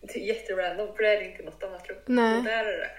[0.01, 1.99] Det är jätterandom för det är inte något annat rum.
[2.07, 2.39] Nej.
[2.39, 2.91] Och där är det.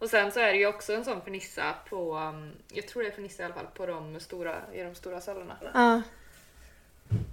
[0.00, 3.08] Och sen så är det ju också en sån fernissa på, um, jag tror det
[3.08, 5.56] är fernissa i alla fall, på de stora, i de stora cellerna.
[5.74, 6.02] Ja.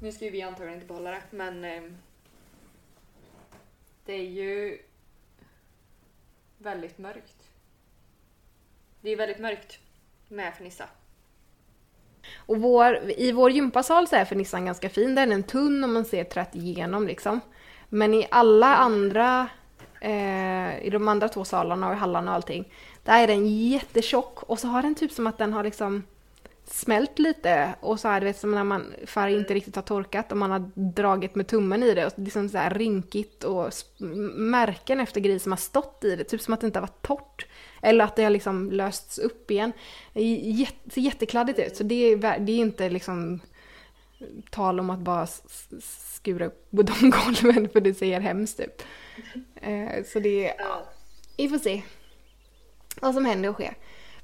[0.02, 1.98] Nu ska ju vi antagligen inte behålla det, men ehm,
[4.06, 4.78] det är ju
[6.58, 7.50] väldigt mörkt.
[9.02, 9.80] Det är väldigt mörkt
[10.28, 10.86] med fernissa.
[12.36, 15.16] Och vår, i vår gympasal så är fernissan ganska fin.
[15.16, 17.40] Den är tunn och man ser trätt igenom liksom.
[17.90, 19.50] Men i alla andra,
[20.02, 22.74] eh, i de andra två salarna och i hallarna och allting,
[23.04, 26.04] där är den jättetjock och så har den typ som att den har liksom
[26.70, 30.32] smält lite och så här, du vet som när man färg inte riktigt har torkat
[30.32, 33.72] och man har dragit med tummen i det och liksom så här rinkigt och
[34.36, 37.02] märken efter grejer som har stått i det, typ som att det inte har varit
[37.02, 37.46] torrt.
[37.82, 39.72] Eller att det har liksom lösts upp igen.
[40.14, 43.40] Det ser jättekladdigt ut så det är, det är inte liksom
[44.50, 45.28] tal om att bara
[46.28, 48.84] skura upp de golven för det ser hemskt ut.
[49.56, 50.84] Eh, Så det är, Ja.
[51.38, 51.82] vi får se
[53.02, 53.76] vad som händer och sker.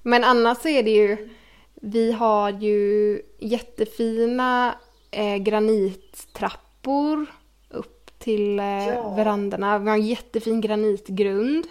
[0.02, 1.30] Men annars så är det ju,
[1.74, 4.76] vi har ju jättefina
[5.12, 7.26] eh, granittrappor
[7.70, 9.16] upp till eh, Ja.
[9.16, 9.80] verandorna.
[9.80, 11.68] Vi har en jättefin granitgrund.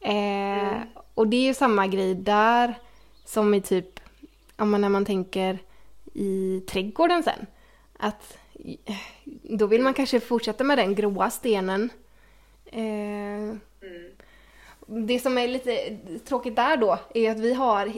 [0.00, 0.78] Eh,
[1.14, 2.74] Och det är ju samma grej där
[3.24, 4.00] som i typ,
[4.56, 5.58] ja, men när man tänker
[6.14, 7.46] i trädgården sen.
[7.98, 8.38] Att
[9.42, 11.90] då vill man kanske fortsätta med den gråa stenen.
[12.66, 14.10] Eh, Mm.
[15.06, 15.96] det som är lite
[16.28, 17.92] tråkigt där då är att vi har,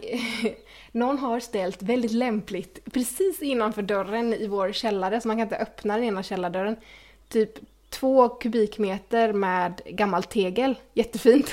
[0.93, 5.57] någon har ställt väldigt lämpligt precis innanför dörren i vår källare så man kan inte
[5.57, 6.77] öppna den ena källardörren.
[7.29, 7.51] Typ
[7.91, 11.51] två kubikmeter med gammalt tegel, jättefint.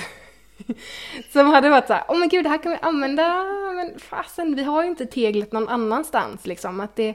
[1.32, 3.44] Som hade varit såhär, åh men gud det här kan vi använda,
[3.76, 6.80] men fasen vi har ju inte teglet någon annanstans liksom.
[6.80, 7.14] Att det,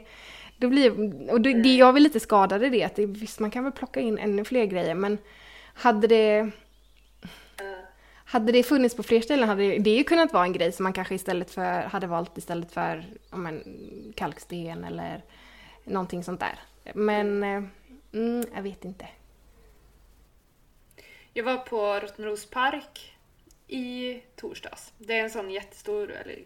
[0.59, 0.91] då blir,
[1.31, 3.73] och det, det jag vill lite skadad i det, att det, visst man kan väl
[3.73, 5.17] plocka in ännu fler grejer men
[5.73, 6.51] hade det
[8.25, 10.93] hade det funnits på fler ställen hade det ju kunnat vara en grej som man
[10.93, 13.63] kanske istället för hade valt istället för om en
[14.15, 15.23] kalksten eller
[15.83, 16.59] någonting sånt där.
[16.93, 17.63] Men eh,
[18.13, 19.07] mm, jag vet inte.
[21.33, 23.17] Jag var på Rottneros park
[23.67, 24.93] i torsdags.
[24.97, 26.39] Det är en sån jättestor, eller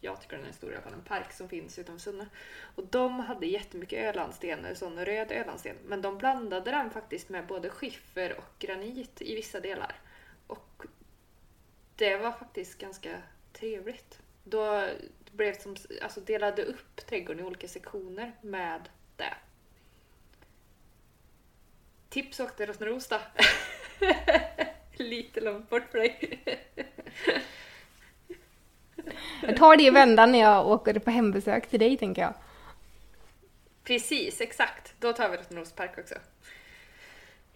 [0.00, 2.26] jag tycker den är stor i alla fall, en park som finns utanför Sunne.
[2.74, 5.76] Och de hade jättemycket ölandsten, sån röd ölandsten.
[5.84, 9.94] Men de blandade den faktiskt med både skiffer och granit i vissa delar.
[10.46, 10.82] Och
[11.96, 13.22] det var faktiskt ganska
[13.52, 14.18] trevligt.
[14.44, 14.88] Då
[15.32, 19.34] blev som, alltså delade upp trädgården i olika sektioner med det.
[22.08, 23.20] Tips åkte Rottneros då.
[24.92, 26.40] Lite långt bort för dig.
[29.42, 32.34] Jag tar det i vändan när jag åker på hembesök till dig tänker jag.
[33.84, 34.94] Precis, exakt.
[34.98, 36.14] Då tar vi Rottneros park också.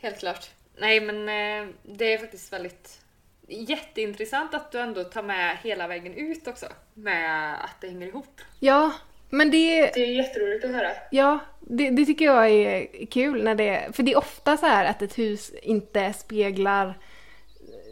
[0.00, 0.50] Helt klart.
[0.78, 3.00] Nej men eh, det är faktiskt väldigt
[3.48, 6.66] jätteintressant att du ändå tar med hela vägen ut också.
[6.94, 8.40] Med att det hänger ihop.
[8.60, 8.92] Ja,
[9.30, 10.90] Men det, Det är jätteroligt att höra.
[11.10, 14.84] ja, det, det tycker jag är kul när det, för det är ofta så här
[14.84, 16.94] att ett hus inte speglar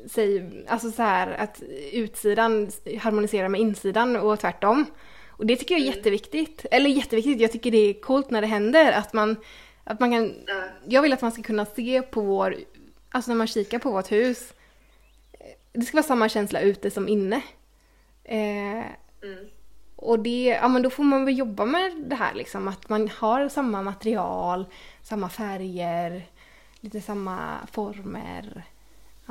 [0.06, 4.84] sig, alltså så här att utsidan harmoniserar med insidan och tvärtom.
[5.28, 6.66] Och det tycker jag är jätteviktigt.
[6.70, 9.36] Eller jätteviktigt, jag tycker det är coolt när det händer att man,
[9.84, 10.62] att man kan, Ja.
[10.88, 12.56] jag vill att man ska kunna se på vår,
[13.10, 14.54] alltså när man kikar på vårt hus,
[15.72, 17.42] det ska vara samma känsla ute som inne.
[18.24, 18.84] Eh,
[19.24, 19.44] Mm.
[19.96, 23.08] och det, ja men då får man väl jobba med det här liksom, att man
[23.08, 24.66] har samma material,
[25.02, 26.26] samma färger,
[26.80, 28.64] lite samma former.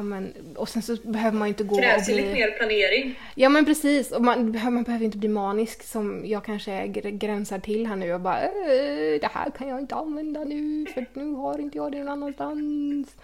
[0.01, 2.33] Ja, men, och sen så behöver man ju inte gå och ju lite bli...
[2.33, 3.19] mer planering.
[3.35, 7.17] Ja men precis, och man, behöver- man behöver inte bli manisk som jag kanske gr-
[7.17, 8.49] gränsar till här nu och bara "Eh,
[9.21, 13.15] det här kan jag inte använda nu för nu har inte jag det någon annanstans.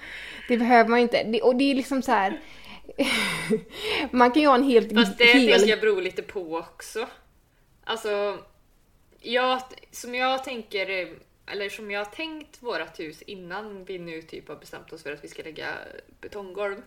[0.48, 1.24] Det behöver man ju inte.
[1.24, 2.40] Det, och det är liksom så här.
[4.12, 5.48] man kan ju ha en helt Fast det hel...
[5.52, 7.08] tänker jag beror lite på också.
[7.84, 8.38] Alltså,
[9.22, 9.62] jag,
[9.92, 11.08] som jag tänker,
[11.48, 15.12] eller som jag har tänkt vårat hus innan vi nu typ har bestämt oss för
[15.12, 15.78] att vi ska lägga
[16.22, 16.82] betonggolv.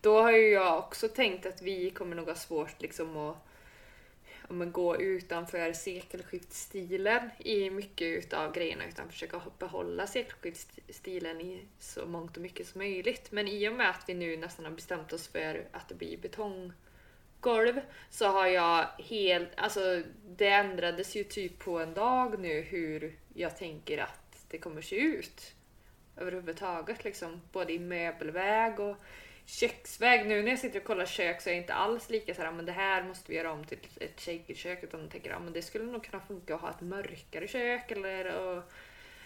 [0.00, 3.36] Då har ju jag också tänkt att vi kommer nog ha svårt liksom att
[4.48, 12.06] ja, men gå utanför sekelskiftstilen i mycket utav grejerna utan försöka behålla sekelskiftstilen i så
[12.06, 13.32] mångt och mycket som möjligt.
[13.32, 16.18] Men i och med att vi nu nästan har bestämt oss för att det blir
[16.18, 16.72] betong
[17.42, 17.80] betonggolv
[18.10, 20.02] så har jag helt, alltså
[20.36, 24.96] det ändrades ju typ på en dag nu hur jag tänker att det kommer se
[24.96, 25.54] ut
[26.16, 28.96] överhuvudtaget liksom både i möbelväg och
[29.46, 30.26] köksväg.
[30.26, 32.66] Nu när jag sitter och kollar kök så är jag inte alls lika såhär, men
[32.66, 35.62] det här måste vi göra om till ett shakerkök utan jag tänker ja, men det
[35.62, 38.72] skulle nog kunna funka att ha ett mörkare kök eller att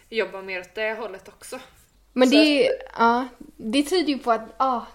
[0.08, 1.60] jobba mer åt det hållet också.
[2.12, 4.86] Men Så det, ja, det tyder ju på att ja,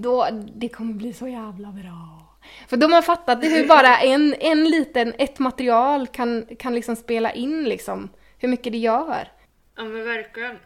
[0.00, 2.27] då, det kommer bli så jävla bra.
[2.68, 7.32] För de har fattat hur bara en, en liten, ett material kan, kan liksom spela
[7.32, 9.28] in liksom hur mycket det gör.
[9.76, 10.58] Ja men verkligen.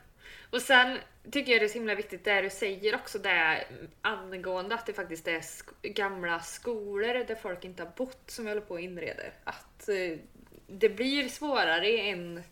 [0.51, 0.99] Och sen
[1.33, 3.65] tycker jag det är så himla viktigt det du säger också det
[4.03, 8.61] angående att det faktiskt är sk- gamla skolor där folk inte har bott som håller
[8.61, 9.33] på och inreder.
[9.45, 10.19] Att eh,
[10.67, 12.43] det blir svårare en,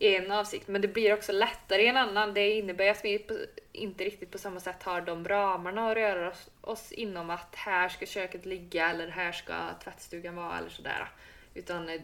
[0.00, 2.34] i en avsikt men det blir också lättare i en annan.
[2.34, 3.26] Det innebär att vi
[3.72, 7.88] inte riktigt på samma sätt har de ramarna att röra oss, oss inom att här
[7.88, 11.08] ska köket ligga eller här ska tvättstugan vara eller sådär.
[11.54, 12.00] Utan eh,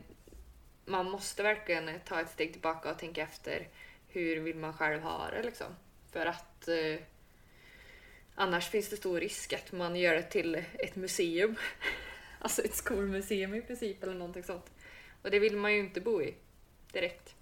[0.84, 3.68] man måste verkligen ta ett steg tillbaka och tänka efter
[4.08, 5.76] hur vill man själv ha det liksom.
[6.12, 7.00] För att eh,
[8.34, 11.56] annars finns det stor risk att man gör det till ett museum.
[12.38, 14.70] alltså ett skolmuseum i princip eller någonting sånt.
[15.22, 16.34] Och det vill man ju inte bo i
[16.92, 17.36] direkt.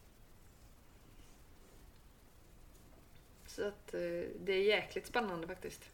[3.54, 4.00] Så att eh,
[4.40, 5.90] det är jäkligt spännande faktiskt.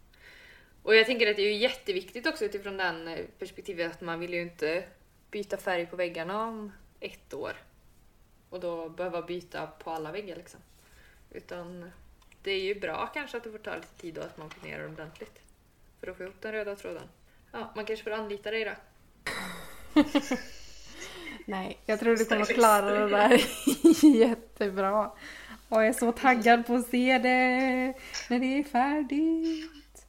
[0.83, 4.21] Och jag tänker att det är ju jätteviktigt också utifrån den eh, perspektivet att man
[4.21, 4.85] vill ju inte
[5.31, 7.53] byta färg på väggarna om ett år.
[8.51, 10.61] Och då behöva byta på alla väggar liksom.
[11.31, 11.91] Utan
[12.43, 14.89] det är ju bra kanske att det får ta lite tid och att man planerar
[14.89, 15.41] ordentligt.
[16.01, 17.09] För att få ihop den röda tråden.
[17.53, 18.73] Ja, man kanske får anlita dig då.
[21.45, 23.41] Nej, jag tror du kommer klara det där
[24.17, 25.13] jättebra.
[25.71, 27.95] Och jag är så taggad på att se det
[28.31, 30.07] när det är färdigt.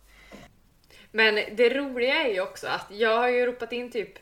[1.12, 4.20] Men det roliga är ju också att jag har ju ropat in typ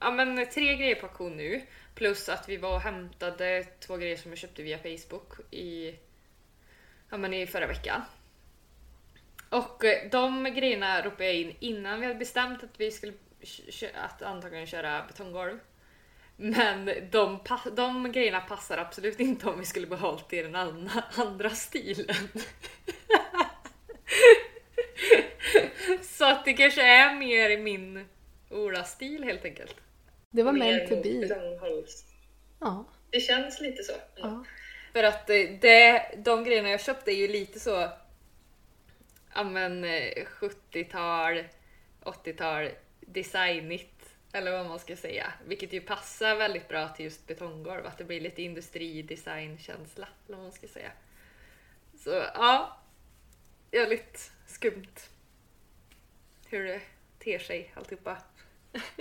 [0.00, 1.62] ja, men tre grejer på auktion nu.
[1.94, 5.94] Plus att vi var och hämtade två grejer som jag köpte via Facebook i,
[7.10, 8.02] ja, men i förra veckan.
[9.48, 13.12] Och eh, de grejerna ropade jag in innan vi hade bestämt att vi skulle
[13.70, 15.58] kö- att antagligen köra betonggolv.
[16.40, 17.38] Men de,
[17.72, 22.14] de grejerna passar absolut inte om vi skulle behållit i den andra, andra stilen.
[26.02, 28.04] Så att det kanske är mer i min
[28.50, 29.76] Ola-stil helt enkelt.
[30.30, 31.28] Det var Mer meant to be.
[32.60, 32.84] Ja.
[33.10, 33.92] Det känns lite så.
[34.16, 34.44] ja.
[34.92, 37.88] För att eh, det, de grejerna jag köpte är ju lite så
[39.34, 41.44] ja men eh, 70-tal,
[42.02, 42.68] 80-tal
[43.00, 43.97] designigt
[44.32, 45.32] eller vad man ska säga.
[45.46, 50.44] Vilket ju passar väldigt bra till just betonggolv, att det blir lite industridesign-känsla eller vad
[50.44, 50.90] man ska säga.
[51.98, 52.78] Så ja,
[53.72, 54.96] jävligt skumt
[56.46, 56.80] hur det
[57.18, 58.16] ter sig alltihopa.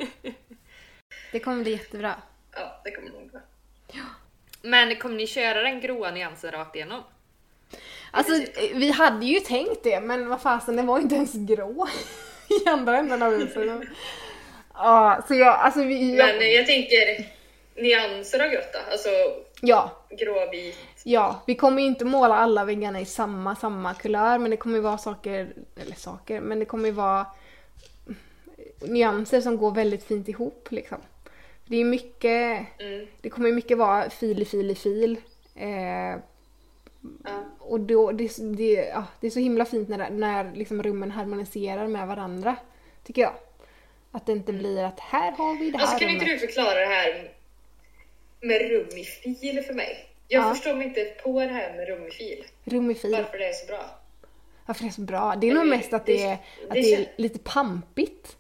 [1.32, 2.22] Det kommer bli jättebra.
[2.52, 3.44] Ja, det kommer nog vara.
[4.62, 7.04] Men kommer ni köra den gråa nyansen rakt igenom?
[8.12, 8.34] Alltså,
[8.74, 11.88] vi hade ju tänkt det, men vad fasen, det var inte ens grå
[12.50, 13.88] i andra änden av huset.
[14.78, 16.16] Ja, så jag, alltså vi...
[16.16, 17.26] Men Jag, tänker
[17.76, 18.80] nyanser av grått då?
[18.92, 19.10] Alltså
[19.62, 20.76] ja, gråvit.
[21.04, 24.76] ja, vi kommer ju inte måla alla väggarna i samma, samma kulör, men det kommer
[24.76, 25.50] ju vara saker,
[25.82, 27.26] eller saker, men det kommer ju vara
[28.82, 30.98] nyanser som går väldigt fint ihop liksom.
[31.66, 33.08] Det är mycket, Mm.
[33.22, 35.18] det kommer ju mycket vara fil i fil i fil.
[35.56, 36.20] Eh,
[37.24, 37.32] Ja.
[37.60, 41.88] och då, det, det, ja, det är så himla fint när, när liksom rummen harmoniserar
[41.88, 42.56] med varandra.
[43.04, 43.34] Tycker jag.
[44.12, 46.80] Att det inte blir att här har vi det här Alltså kan inte du förklara
[46.80, 47.32] det här
[48.42, 50.06] med rum i fil för mig?
[50.28, 50.54] Jag Ja.
[50.54, 52.44] förstår mig inte på det här med rum i fil.
[52.66, 53.12] Rum i fil.
[53.12, 53.86] Varför det är så bra.
[54.66, 55.36] Varför det är så bra?
[55.36, 56.34] Det är nog mest att det- är,
[56.70, 58.37] att det är lite pampigt.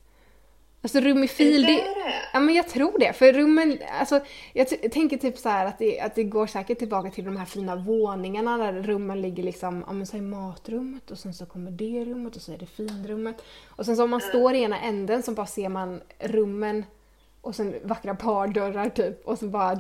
[0.82, 2.30] Alltså rum i fil, Är det det, är?
[2.34, 3.14] Ja men jag tror det.
[3.14, 4.20] För rummen, alltså
[4.54, 7.76] jag tänker typ så att det, att det går säkert tillbaka till de här fina
[7.76, 12.36] våningarna där rummen ligger liksom, ja men säg matrummet och sen så kommer det rummet
[12.36, 13.44] och så är det finrummet.
[13.66, 16.86] Och sen så om man står i ena änden så bara ser man rummen
[17.42, 19.80] och sen vackra pardörrar typ och så bara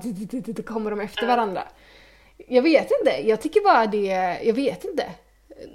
[0.66, 1.64] kommer de efter varandra.
[2.48, 5.06] Jag vet inte, jag tycker bara det, jag vet inte.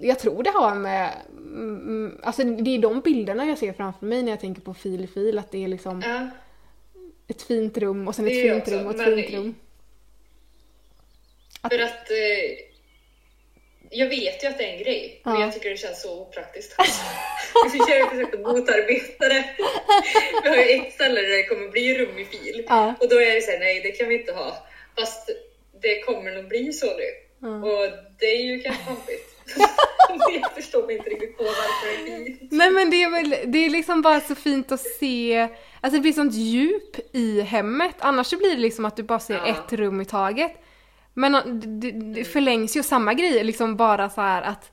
[0.01, 4.23] Jag tror det har med, mm, alltså det är de bilderna jag ser framför mig
[4.23, 6.29] när jag tänker på fil i fil, att det är liksom Ja.
[7.29, 9.55] ett fint rum och sen ett fint också, rum och ett men- fint rum.
[11.61, 12.59] Att- För att eh,
[13.91, 15.41] jag vet ju att det är en grej, men Ja.
[15.41, 16.75] jag tycker det känns så opraktiskt.
[16.79, 16.85] jag
[17.63, 19.45] har försökt att motarbeta det.
[20.43, 22.95] Vi har ju ett ställe där det kommer bli rum i fil Ja.
[23.01, 24.67] och då är det såhär, nej det kan vi inte ha.
[24.99, 25.31] Fast
[25.81, 27.49] det kommer nog bli så nu.
[27.49, 29.32] Och det är ju kanske pampigt.
[30.41, 32.53] jag förstår mig inte riktigt på varför det är fint.
[32.53, 35.49] Nej men det är väl, det är liksom bara så fint att se,
[35.81, 37.97] alltså det blir sånt djup i hemmet.
[37.99, 39.47] Annars så blir det liksom att du bara ser Ja.
[39.47, 40.53] ett rum i taget.
[41.15, 44.73] Men uh, det, det förlängs ju samma grej, liksom bara så här att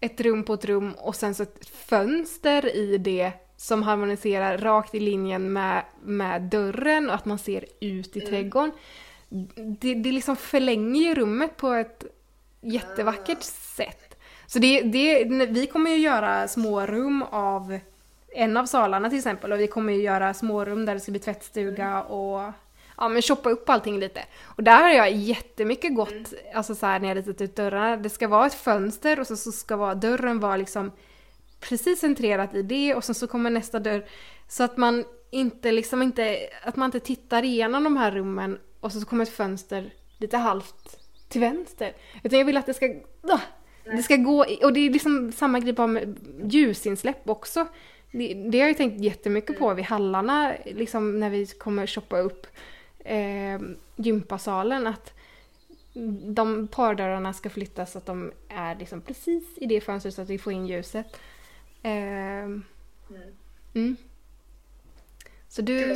[0.00, 4.94] ett rum på ett rum och sen så ett fönster i det som harmoniserar rakt
[4.94, 8.72] i linjen med, med dörren och att man ser ut i trädgården.
[9.80, 12.04] Det, det liksom förlänger ju rummet på ett
[12.60, 14.18] jättevackert sätt.
[14.46, 17.78] Så det, det, vi kommer ju göra små rum av
[18.32, 21.20] en av salarna till exempel och vi kommer ju göra smårum där det ska bli
[21.20, 22.52] tvättstuga och
[22.96, 24.24] ja men shoppa upp allting lite.
[24.42, 28.10] Och där har jag jättemycket gått, alltså så här när jag ritat ut dörrarna, det
[28.10, 30.92] ska vara ett fönster och så, så ska vara, dörren vara liksom
[31.60, 34.04] precis centrerat i det och sen så kommer nästa dörr
[34.48, 38.92] så att man inte liksom inte, att man inte tittar igenom de här rummen och
[38.92, 40.99] så kommer ett fönster lite halvt
[41.30, 41.92] till vänster.
[42.22, 43.40] Utan jag vill att det ska, ah,
[43.84, 47.66] det ska gå, och det är liksom samma grej bara med ljusinsläpp också.
[48.12, 52.46] Det, det har jag tänkt jättemycket på vid hallarna, liksom när vi kommer shoppa upp
[52.98, 53.60] eh,
[53.96, 55.14] gympasalen, att
[56.34, 60.30] de pardörrarna ska flyttas så att de är liksom precis i det fönstret så att
[60.30, 61.20] vi får in ljuset.
[61.82, 62.62] Ehm,
[63.74, 63.96] mm.
[65.48, 65.94] Så du,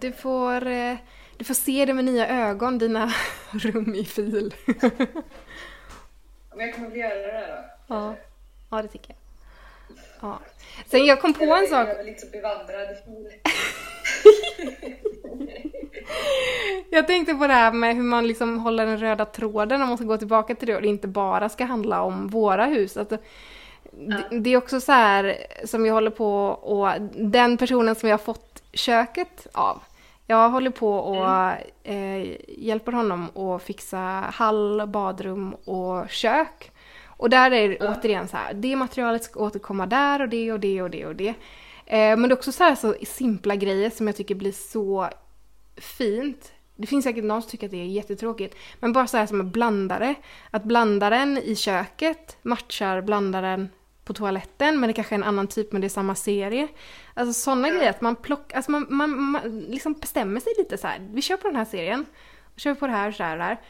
[0.00, 0.96] du, får, eh,
[1.40, 3.12] du får se det med nya ögon, dina
[3.50, 4.54] rum i fil.
[6.54, 7.94] Men jag kommer väl göra det där då.
[7.94, 8.14] ja.
[8.70, 9.18] ja, det tycker jag.
[10.20, 10.38] Ja.
[10.86, 11.88] Sen jag kom på en sak.
[11.88, 12.88] Jag är väl inte så bevandrad.
[16.90, 19.96] Jag tänkte på det här med hur man liksom håller den röda tråden om man
[19.96, 22.96] ska gå tillbaka till det och det inte bara ska handla om våra hus.
[22.96, 23.18] Att det,
[24.30, 28.24] det är också så här som jag håller på och den personen som jag har
[28.24, 29.82] fått köket av.
[30.30, 31.28] Jag håller på och
[31.90, 33.98] eh, hjälper honom att fixa
[34.32, 36.72] hall, badrum och kök.
[37.06, 40.60] Och där är det återigen så här, det materialet ska återkomma där och det och
[40.60, 41.28] det och det och det.
[41.86, 45.08] Eh, men det är också så här så simpla grejer som jag tycker blir så
[45.76, 46.52] fint.
[46.76, 48.56] Det finns säkert någon som tycker att det är jättetråkigt.
[48.80, 50.14] Men bara så här som en blandare.
[50.50, 53.68] Att blandaren i köket matchar blandaren
[54.10, 56.68] på toaletten men det kanske är en annan typ men det är samma serie.
[57.14, 60.86] Alltså sådana grejer att man plockar, alltså man, man, man liksom bestämmer sig lite så
[60.86, 61.08] här.
[61.10, 62.06] Vi kör på den här serien.
[62.54, 63.60] Och kör på det här och så här och det här.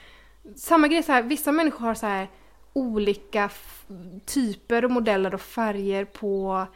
[0.57, 2.29] Samma grej så här, vissa människor har så här
[2.73, 3.51] olika
[4.27, 6.67] typer och modeller och färger på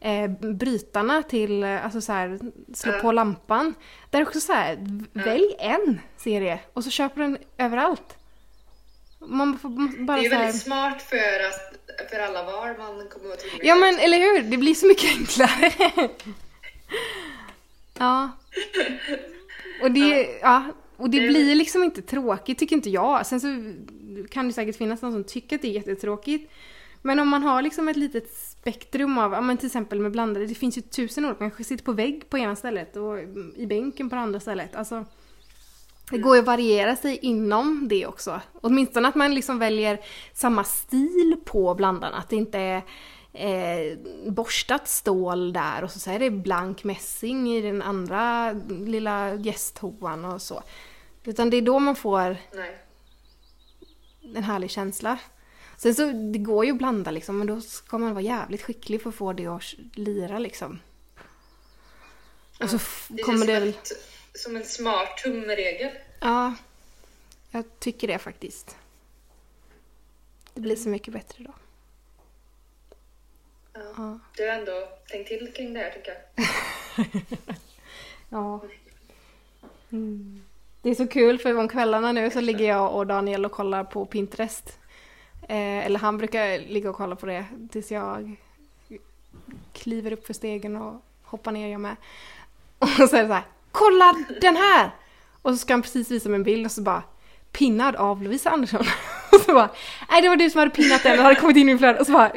[0.00, 2.38] eh, brytarna till, eh, alltså så här,
[2.74, 2.98] slå Ja.
[2.98, 3.74] på lampan.
[4.10, 4.78] Där är också så här,
[5.12, 8.16] välj en serie och så köper den överallt.
[9.26, 9.68] Man får
[10.04, 13.74] bara Det är väldigt smart för, att, för alla val man kommer att att Ja
[13.74, 15.72] men eller hur, det blir så mycket enklare.
[17.98, 18.30] ja.
[19.82, 20.62] Och det, ja.
[20.96, 23.26] och det Det- blir liksom inte tråkigt tycker inte jag.
[23.26, 23.48] Sen så
[24.30, 26.52] kan det säkert finnas någon som tycker att det är jättetråkigt.
[27.02, 30.46] Men om man har liksom ett litet spektrum av, ja men till exempel med blandade,
[30.46, 33.18] det finns ju tusen olika, man kanske sitter på vägg på ena stället och
[33.56, 34.74] i bänken på det andra stället.
[34.76, 35.04] Alltså,
[36.10, 38.40] det går ju att variera sig inom det också.
[38.60, 40.00] Åtminstone att man liksom väljer
[40.32, 42.16] samma stil på blandarna.
[42.16, 42.82] Att det inte är
[43.32, 43.98] eh,
[44.32, 50.42] borstat stål där och så, är det blank mässing i den andra lilla gästtoan och
[50.42, 50.62] så.
[51.24, 52.78] Utan det är då man får Nej.
[54.36, 55.18] en härlig känsla.
[55.76, 59.02] Sen så, det går ju att blanda liksom, men då ska man vara jävligt skicklig
[59.02, 59.62] för att få det att
[59.94, 60.78] lira liksom.
[62.60, 63.68] Och så f- Det kommer det väl...
[63.68, 63.92] att
[64.34, 65.90] som en smart tumregel.
[66.20, 66.54] Ja,
[67.50, 68.76] jag tycker det faktiskt.
[70.54, 71.52] Det blir så mycket bättre då.
[73.72, 73.80] Ja.
[73.96, 74.18] Ja.
[74.36, 76.46] Du har ändå tänkt till kring det här tycker jag.
[78.28, 78.60] Ja.
[79.92, 80.42] Mm.
[80.82, 83.84] Det är så kul för om kvällarna nu så ligger jag och Daniel och kollar
[83.84, 84.78] på Pinterest.
[85.42, 88.36] Eh, eller han brukar ligga och kolla på det tills jag
[89.72, 91.96] kliver upp för stegen och hoppar ner jag med.
[92.78, 93.44] Och så är det så här,
[93.74, 94.90] kolla den här!
[95.42, 97.02] Och så ska han precis visa mig en bild och så bara
[97.52, 98.80] pinnad av Lovisa Andersson.
[99.32, 99.70] Och så bara,
[100.10, 102.00] nej det var du som hade pinnat den och hade kommit in i min flöde.
[102.00, 102.32] Och så bara,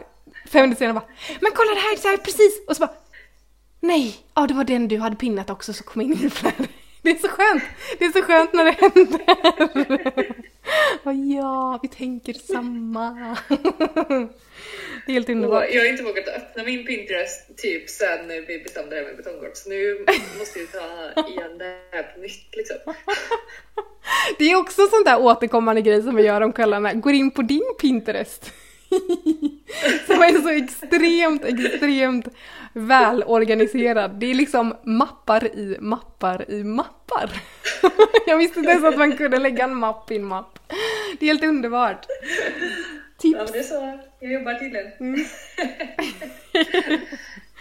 [0.50, 1.06] fem minuter senare bara,
[1.42, 2.66] men kolla det här, det här precis!
[2.68, 2.94] Och så bara,
[3.80, 6.68] nej, ja det var den du hade pinnat också som kom in i min flöde.
[7.08, 7.64] Det är så skönt!
[7.99, 10.36] Det är så skönt när det händer!
[11.03, 13.38] Och ja, vi tänker samma.
[15.05, 15.66] Det är helt Och underbart.
[15.72, 19.51] jag har inte vågat öppna min Pinterest typ sen vi bestämde det här med betonggolv.
[19.53, 20.05] Så nu
[20.39, 22.93] måste vi ta igen det här på nytt liksom.
[24.38, 26.93] Det är också sånt där återkommande grej som vi gör om kvällarna.
[26.93, 28.51] Går in på din Pinterest.
[30.05, 32.28] Som är så extremt, extremt
[32.74, 34.20] välorganiserad.
[34.20, 36.97] Det är liksom mappar i mappar i mappar.
[38.28, 40.59] Jag visste inte ens att man kunde lägga en mapp i en mapp.
[41.20, 42.05] Det är helt underbart.
[42.09, 42.15] Ja
[43.18, 43.36] Tips.
[43.38, 44.91] men det är så jag jobbar tydligen.
[44.99, 45.13] Mm.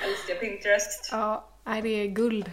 [0.05, 1.09] Älskar Pinterest.
[1.13, 2.51] Ja, nej det är guld.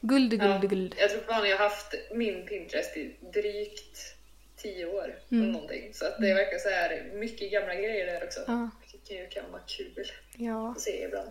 [0.00, 0.94] Guld, Ja, guld, guld.
[0.98, 3.98] jag tror fan jag har haft min Pinterest i drygt
[4.56, 5.14] tio år.
[5.30, 5.42] Mm.
[5.44, 5.94] Eller någonting.
[5.94, 8.40] Så att det verkar så här mycket gamla grejer där också.
[8.46, 8.70] Ja.
[8.80, 10.04] Vilket ju kan vara kul
[10.36, 10.70] Ja.
[10.70, 11.30] att se ibland.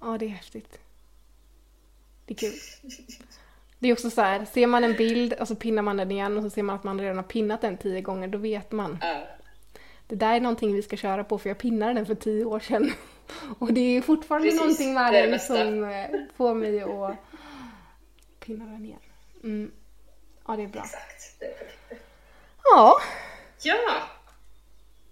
[0.00, 0.78] ja, det är häftigt.
[2.26, 2.52] Det är kul.
[3.78, 6.36] Det är också så här, ser man en bild och så pinnar man den igen
[6.36, 8.98] och så ser man att man redan har pinnat den tio gånger, då vet man.
[9.00, 9.26] Ja.
[10.06, 12.60] Det där är någonting vi ska köra på för jag pinnade den för tio år
[12.60, 12.92] sedan.
[13.58, 16.06] Och det är fortfarande Precis, någonting med den som eh,
[16.36, 17.16] får mig att
[18.40, 18.98] pinna den igen.
[19.42, 19.70] Mm.
[20.46, 20.82] Ja, det är bra.
[20.82, 21.42] Exakt.
[22.64, 23.00] Ja,
[23.62, 24.02] Ja!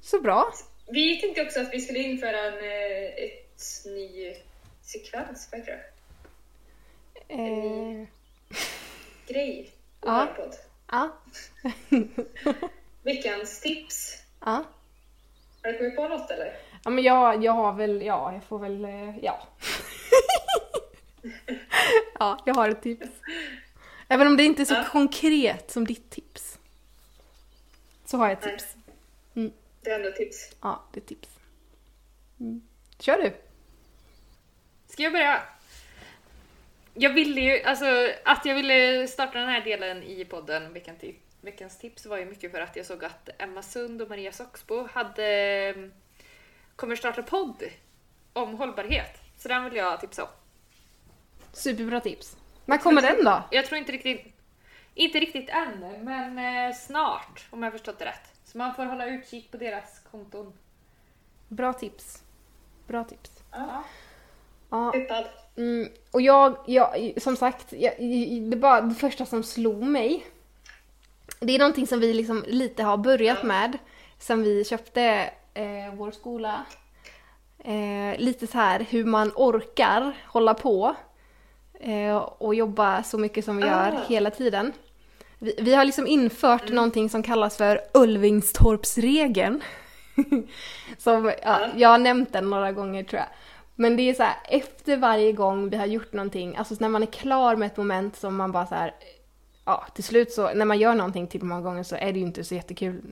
[0.01, 0.53] så bra.
[0.87, 4.35] Vi tänkte också att vi skulle införa en eh, ett ny
[4.83, 5.73] sekvens, vad heter
[7.29, 7.35] det?
[7.35, 8.07] Eh,
[9.29, 9.71] Grej
[10.01, 10.29] Ja.
[10.37, 10.55] podd.
[10.91, 11.11] ja.
[13.03, 14.23] Veckans tips.
[14.41, 14.65] ja.
[15.63, 16.57] Har du kommit på något eller?
[16.85, 19.49] Ja men jag, jag har väl, ja jag får väl, eh, ja.
[22.19, 23.09] ja, jag har ett tips.
[24.09, 24.85] Även om det inte är så Ja.
[24.91, 26.59] konkret som ditt tips.
[28.05, 28.59] Så har jag ett Nej.
[28.59, 28.77] tips.
[29.81, 30.51] Det är ändå ett tips.
[30.61, 31.29] Ja, det är ett tips.
[32.41, 32.63] Mm.
[32.99, 33.35] Kör du.
[34.89, 35.43] Ska jag börja?
[36.95, 37.85] Jag ville ju, alltså
[38.25, 42.25] att jag ville starta den här delen i podden Veckans, ti- veckans tips var ju
[42.25, 45.91] mycket för att jag såg att Emma Sund och Maria Soxbo hade
[46.77, 47.63] kommer starta podd
[48.33, 49.21] om hållbarhet.
[49.37, 50.29] Så den vill jag tipsa om.
[51.53, 52.37] Superbra tips.
[52.65, 53.43] När kommer den då?
[53.51, 54.35] Jag tror inte riktigt,
[54.95, 58.33] inte riktigt än, men eh, snart om jag har förstått det rätt.
[58.45, 60.53] Så man får hålla utkik på deras konton.
[61.49, 62.23] Bra tips.
[62.87, 63.31] Bra tips.
[63.51, 63.85] Ja.
[64.71, 64.93] Ja.
[65.57, 67.93] Mm, och jag, jag, som sagt, jag,
[68.51, 70.27] det, bara, det första som slog mig,
[71.41, 73.79] det är någonting som vi liksom lite har börjat med
[74.19, 76.65] sen vi köpte eh, vår skola.
[77.65, 80.97] Eh, lite så här hur man orkar hålla på
[81.81, 84.01] eh, och jobba så mycket som vi gör Ah.
[84.09, 84.73] hela tiden.
[85.39, 89.63] Vi, vi har liksom infört någonting som kallas för Ulvingstorpsregeln.
[90.99, 93.29] som, ja, jag har nämnt den några gånger tror jag.
[93.75, 97.03] Men det är så här, efter varje gång vi har gjort någonting, alltså när man
[97.03, 98.95] är klar med ett moment som man bara så här,
[99.65, 102.25] ja till slut så, när man gör någonting till många gånger så är det ju
[102.25, 103.03] inte så jättekul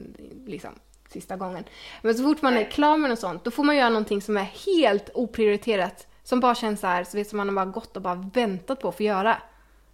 [0.46, 0.70] liksom
[1.08, 1.64] sista gången.
[2.02, 4.36] Men så fort man är klar med något sånt, då får man göra någonting som
[4.36, 6.06] är helt oprioriterat.
[6.24, 8.80] Som bara känns så här, så vet som man har bara gått och bara väntat
[8.80, 9.36] på att få göra.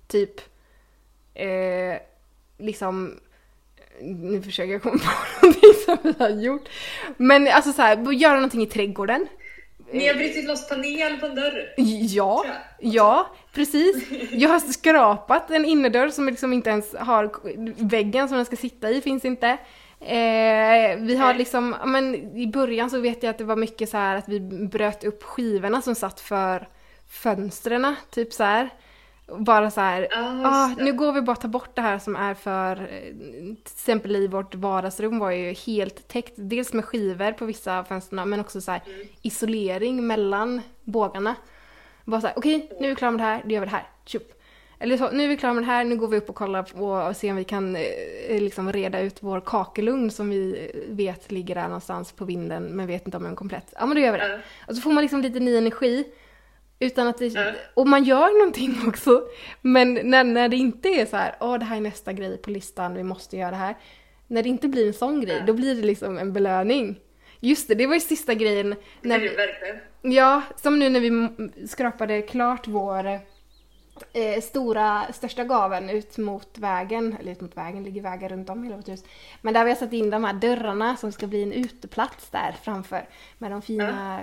[0.06, 0.40] Typ,
[1.34, 1.98] eh,
[2.58, 3.20] liksom,
[4.00, 6.68] nu försöker jag komma på någonting som vi har gjort.
[7.16, 9.26] Men alltså så här, göra någonting i trädgården.
[9.93, 11.74] Ni har brutit loss panel på en dörr.
[12.09, 12.45] Ja,
[12.78, 14.11] ja, precis.
[14.32, 17.30] Jag har skrapat en innerdörr som liksom inte ens har
[17.89, 19.59] väggen som den ska sitta i, finns inte.
[20.01, 23.97] Eh, vi har liksom, men i början så vet jag att det var mycket så
[23.97, 26.68] här att vi bröt upp skivorna som satt för
[27.11, 28.70] fönstren, typ så här.
[29.37, 30.85] Bara så här, Ja, ah, det.
[30.85, 33.12] nu går vi bara ta bort det här som är för, eh,
[33.43, 38.24] till exempel i vårt vardagsrum var ju helt täckt, dels med skivor på vissa fönster
[38.24, 39.07] men också så här Mm.
[39.22, 41.35] isolering mellan bågarna.
[42.05, 43.87] Bara såhär, okej nu är vi klara med det här, då gör vi det här,
[44.05, 44.35] tjup.
[44.81, 46.62] Eller så, nu är vi klara med det här, nu går vi upp och kollar
[46.62, 51.33] på och ser om vi kan eh, liksom reda ut vår kakelugn som vi vet
[51.33, 53.74] ligger där någonstans på vinden men vet inte om den är komplett.
[53.79, 54.29] Ja men då gör vi det.
[54.33, 54.39] Ja.
[54.68, 56.05] Och så får man liksom lite ny energi.
[56.81, 57.53] Utan att det, Ja.
[57.74, 59.22] och man gör någonting också.
[59.62, 62.51] Men när, när det inte är så här, åh det här är nästa grej på
[62.51, 63.74] listan, vi måste göra det här.
[64.26, 65.45] När det inte blir en sån grej, Ja.
[65.47, 67.01] då blir det liksom en belöning.
[67.41, 68.74] Just det, det var ju sista grejen.
[69.03, 69.31] När vi,
[70.16, 71.29] ja, som nu när vi
[71.68, 73.07] skrapade klart vår
[74.12, 78.64] eh, stora, största gaven ut mot vägen, eller ut mot vägen, ligger vägar runt om
[78.64, 79.05] hela vårt hus.
[79.43, 82.55] Men där vi har satt in de här dörrarna som ska bli en uteplats där
[82.62, 83.09] framför
[83.39, 84.18] med de fina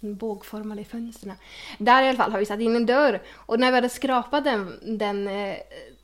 [0.00, 1.34] bågformade fönstren.
[1.78, 4.44] Där i alla fall har vi satt in en dörr och när vi hade skrapat
[4.44, 5.56] den, den eh,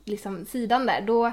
[0.05, 1.31] liksom sidan där då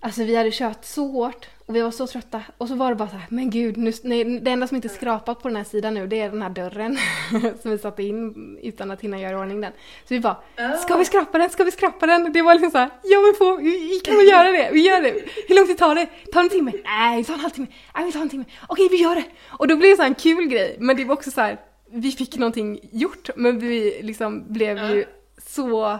[0.00, 2.96] Alltså vi hade kört så hårt och vi var så trötta och så var det
[2.96, 5.56] bara så här, men gud, nu, nej, det enda som inte är skrapat på den
[5.56, 6.98] här sidan nu det är den här dörren
[7.62, 9.72] som vi satte in utan att hinna göra i ordning den.
[10.04, 10.36] Så vi bara,
[10.82, 12.32] ska vi skrapa den, ska vi skrapa den?
[12.32, 15.02] Det var liksom så här, ja men få, vi, kan väl göra det, vi gör
[15.02, 15.14] det.
[15.48, 16.06] Hur lång tid tar det?
[16.32, 16.72] Tar en timme?
[16.84, 17.66] Nej, det tar en halvtimme.
[17.94, 18.44] Nej, vi tar en timme.
[18.66, 19.24] Okej, vi gör det.
[19.48, 21.60] Och då blev det så här en kul grej, men det var också så här,
[21.90, 25.04] vi fick någonting gjort men vi liksom blev ju
[25.46, 25.98] så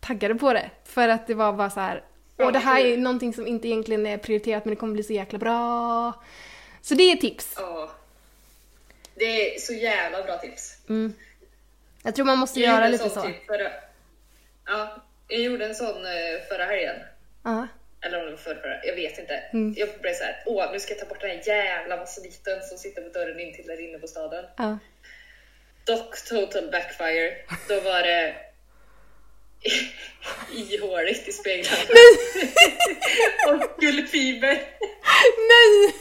[0.00, 0.70] taggade på det.
[0.84, 2.04] För att det var bara så här,
[2.36, 5.12] och det här är någonting som inte egentligen är prioriterat men det kommer bli så
[5.12, 6.12] jäkla bra.
[6.82, 7.54] Så det är tips.
[7.56, 7.90] Ja.
[9.14, 10.76] Det är så jävla bra tips.
[10.88, 11.14] Mm.
[12.02, 13.22] Jag tror man måste Jag göra lite så.
[13.22, 13.70] Typ förra...
[14.66, 16.96] Ja, jag gjorde en sån eh, förra helgen.
[17.42, 17.68] Ja.
[18.00, 19.34] Eller om det var förra, jag vet inte.
[19.34, 19.74] Mm.
[19.76, 22.78] Jag blev så här, åh nu ska jag ta bort den här jävla vasseliten som
[22.78, 24.44] sitter på dörren in till där inne på staden.
[24.56, 24.78] Ja.
[25.84, 27.34] Dock total backfire.
[27.68, 28.34] Då var det
[30.52, 31.82] ihåligt i speglarna.
[33.48, 34.62] och guldfiber.
[35.48, 35.94] Nej!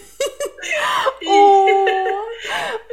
[1.28, 1.88] Åh!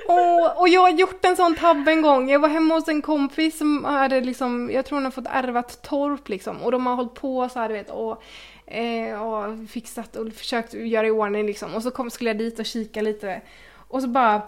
[0.09, 2.31] Åh, och jag har gjort en sån tabbe en gång.
[2.31, 5.61] Jag var hemma hos en kompis som hade liksom, jag tror hon har fått ärva
[5.61, 6.63] ett torp liksom.
[6.63, 8.23] Och de har hållit på så här, du vet, och,
[8.67, 11.75] eh, och fixat och försökt göra i ordning liksom.
[11.75, 13.41] Och så kom, skulle jag dit och kika lite.
[13.89, 14.43] Och så bara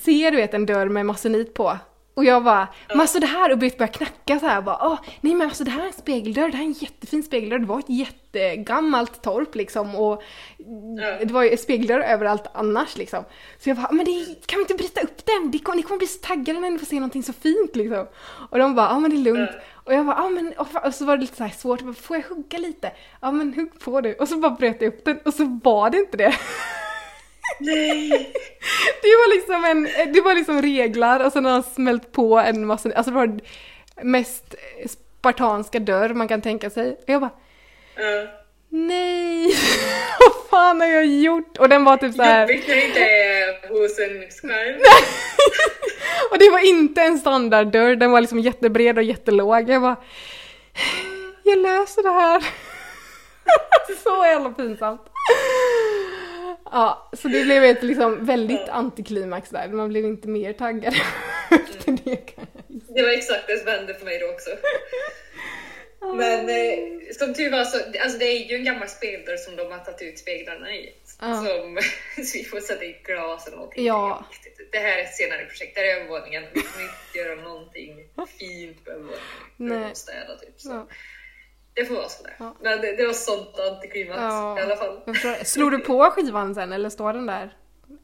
[0.00, 1.78] ser du vet en dörr med masonit på.
[2.14, 4.98] Och jag bara, men alltså det här, och började börja knacka så här bara, Åh,
[5.20, 7.66] nej men alltså det här är en spegeldörr, det här är en jättefin spegeldörr, det
[7.66, 10.22] var ett jättegammalt torp liksom och
[11.20, 13.24] det var ju spegeldörr överallt annars liksom.
[13.58, 15.50] Så jag bara, men det, kan vi inte bryta upp den?
[15.50, 18.06] Det kommer, ni kommer bli så taggade när ni får se någonting så fint liksom.
[18.50, 19.50] Och de bara, ja men det är lugnt.
[19.84, 21.94] Och jag bara, ja men, och, så var det lite så här svårt, jag bara,
[21.94, 22.92] får jag hugga lite?
[23.20, 24.14] Ja men hugg på det.
[24.14, 26.34] Och så bara bröt jag upp den och så var det inte det.
[27.58, 28.32] Nej!
[29.02, 32.66] Det var liksom en, det var liksom reglar och sen har han smält på en
[32.66, 33.40] massa, alltså det var
[34.02, 34.54] mest
[34.88, 36.90] spartanska dörr man kan tänka sig.
[36.90, 37.30] Och jag bara,
[37.96, 38.26] Ja.
[38.68, 39.46] nej,
[40.20, 41.58] vad fan har jag gjort?
[41.58, 42.40] Och den var typ så här.
[42.48, 44.78] Jobbigt när det inte är hos en själv.
[46.30, 49.70] Och det var inte en standarddörr, den var liksom jättebred och jättelåg.
[49.70, 49.96] Jag bara,
[51.42, 52.44] jag löser det här.
[54.04, 55.00] Så jävla pinsamt.
[56.72, 59.68] Ja, så det blev ett liksom väldigt antiklimax där.
[59.68, 60.94] Man blev inte mer taggad
[61.50, 62.16] efter det.
[62.16, 62.80] kan jag.
[62.96, 64.50] Det var exakt det som hände för mig då också.
[66.14, 66.78] Men eh,
[67.18, 70.02] som tur var så, alltså det är ju en gammal spegeldörr som de har tagit
[70.02, 70.92] ut speglarna i.
[71.20, 71.34] Ja.
[71.34, 71.78] Som,
[72.24, 73.84] så vi får sätta i glas eller någonting.
[73.84, 74.24] Ja.
[74.72, 76.42] Det här är ett senare projekt, det här är övervåningen.
[76.54, 78.08] Vi kommer inte göra någonting
[78.38, 79.20] fint på övervåningen.
[79.56, 79.78] Nej.
[79.78, 79.94] Nej.
[79.94, 80.60] städa typ.
[80.60, 80.70] Så.
[80.70, 80.88] Ja.
[81.74, 82.36] Det får vara sådär.
[82.38, 82.56] Ja.
[82.60, 84.58] Men det, det var sånt antiklimax Ja.
[84.58, 85.00] i alla fall.
[85.44, 87.56] Slog du på skivan sen eller står den där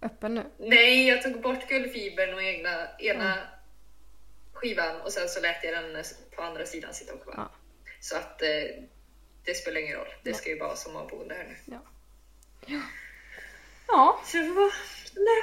[0.03, 0.45] öppen nu?
[0.59, 3.35] Nej, jag tog bort guldfibern och egna, ena
[4.53, 6.05] skivan och sen så lät jag den
[6.37, 7.35] på andra sidan sitta kvar.
[7.37, 7.51] Ja.
[8.01, 8.49] Så att eh,
[9.45, 10.09] det spelar ingen roll.
[10.23, 11.79] Det ska ju bara vara sommarboende här nu.
[13.89, 14.21] Ja.
[14.27, 14.73] Så det var
[15.15, 15.43] nej.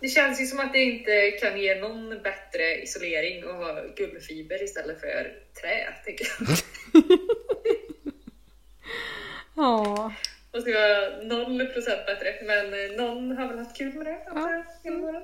[0.00, 4.62] Det känns ju som att det inte kan ge någon bättre isolering att ha guldfiber
[4.62, 6.48] istället för trä, tänker jag.
[9.56, 10.12] Ja.
[10.52, 14.64] Det ska vara noll procent bättre, men någon har väl haft kul med det jag,
[14.84, 15.22] genom åren.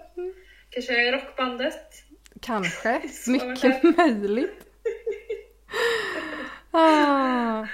[0.71, 1.95] Kanske rockbandet.
[2.43, 3.03] Kanske.
[3.27, 4.65] Mycket möjligt.
[6.71, 7.67] Ah.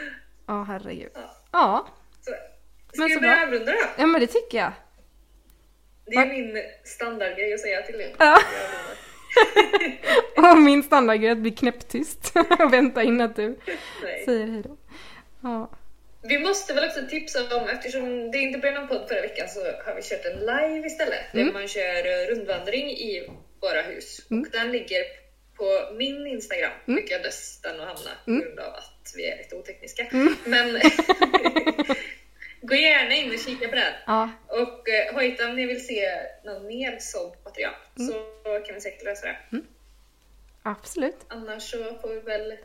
[0.46, 1.10] Ja, herregud.
[1.52, 1.88] Ja.
[2.20, 3.78] Så, ska Men jag börja avrunda då?
[3.98, 4.72] ja, men det tycker jag.
[6.06, 8.14] Det är min standardgrej att säga till er.
[8.18, 8.38] Ja.
[10.52, 13.58] Och min standardgrej att bli knäpptyst och vänta in att du
[14.02, 14.24] Nej.
[14.24, 14.76] säger hejdå.
[15.42, 15.70] Ja.
[16.22, 19.60] Vi måste väl också tipsa om, eftersom det inte blev någon podd förra veckan så
[19.60, 21.32] har vi kört en live istället.
[21.32, 23.28] Där man kör rundvandring i
[23.60, 24.18] våra hus.
[24.30, 25.02] Och den ligger
[25.56, 26.72] på min Instagram.
[26.86, 30.06] Lyckades den att hamna på grund av att vi är lite otekniska.
[30.44, 30.80] Men
[32.66, 33.92] gå gärna in och kika på den.
[34.06, 34.30] Ja.
[34.48, 36.08] Och eh, hojta om ni vill se
[36.44, 38.12] något mer sånt material så
[38.66, 39.36] kan vi säkert lösa det.
[40.62, 41.16] Absolut.
[41.28, 42.56] Annars så får vi väl...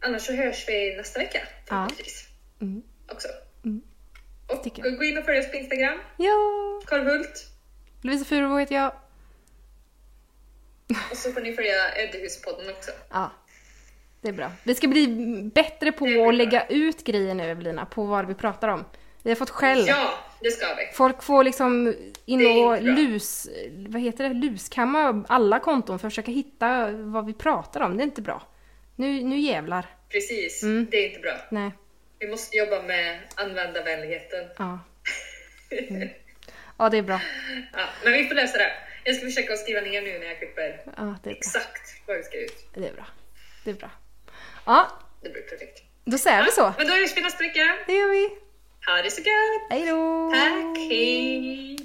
[0.00, 1.38] Annars så hörs vi nästa vecka
[1.68, 2.28] förhoppningsvis.
[2.60, 2.82] Mm.
[3.08, 3.28] Också.
[3.64, 3.82] Mm.
[4.48, 5.98] Och gå in och följ oss på Instagram.
[6.16, 6.32] Ja.
[6.86, 7.46] Korvhult.
[8.02, 8.92] Lovisa Furuvå heter jag.
[11.10, 12.90] Och så får ni följa Öddehuspodden också.
[13.10, 13.32] Ja,
[14.26, 14.52] det är bra.
[14.64, 15.06] Vi ska bli
[15.54, 18.84] bättre på att lägga ut grejer nu Evelina, på vad vi pratar om.
[19.22, 19.84] Vi har fått skäll.
[19.88, 20.86] Ja, det ska vi.
[20.94, 23.48] Folk får liksom in och lus,
[23.88, 27.96] vad heter det, luskamma alla konton för att försöka hitta vad vi pratar om.
[27.96, 28.42] Det är inte bra.
[28.96, 29.86] Nu, nu jävlar.
[30.08, 30.86] Precis, Mm.
[30.90, 31.32] det är inte bra.
[31.50, 31.70] Nej.
[32.18, 34.44] Vi måste jobba med användarvänligheten.
[34.58, 34.78] Ja.
[35.90, 36.08] Mm.
[36.78, 37.20] Ja, det är bra.
[37.72, 38.72] Ja, men vi får lösa det.
[39.04, 42.68] Jag ska försöka skriva ner nu när jag klipper Ja, exakt vad vi ska ut.
[42.74, 43.06] Det är bra.
[43.64, 43.90] Det är bra.
[44.66, 44.88] Ja,
[45.22, 45.82] Det blir perfekt.
[46.04, 46.72] då säger vi så.
[46.78, 47.74] Men då är vi nästa vecka.
[47.86, 48.30] Det gör vi.
[48.86, 49.70] Ha det så gött!
[49.70, 50.30] Hej då!
[50.34, 51.76] Tack, hej!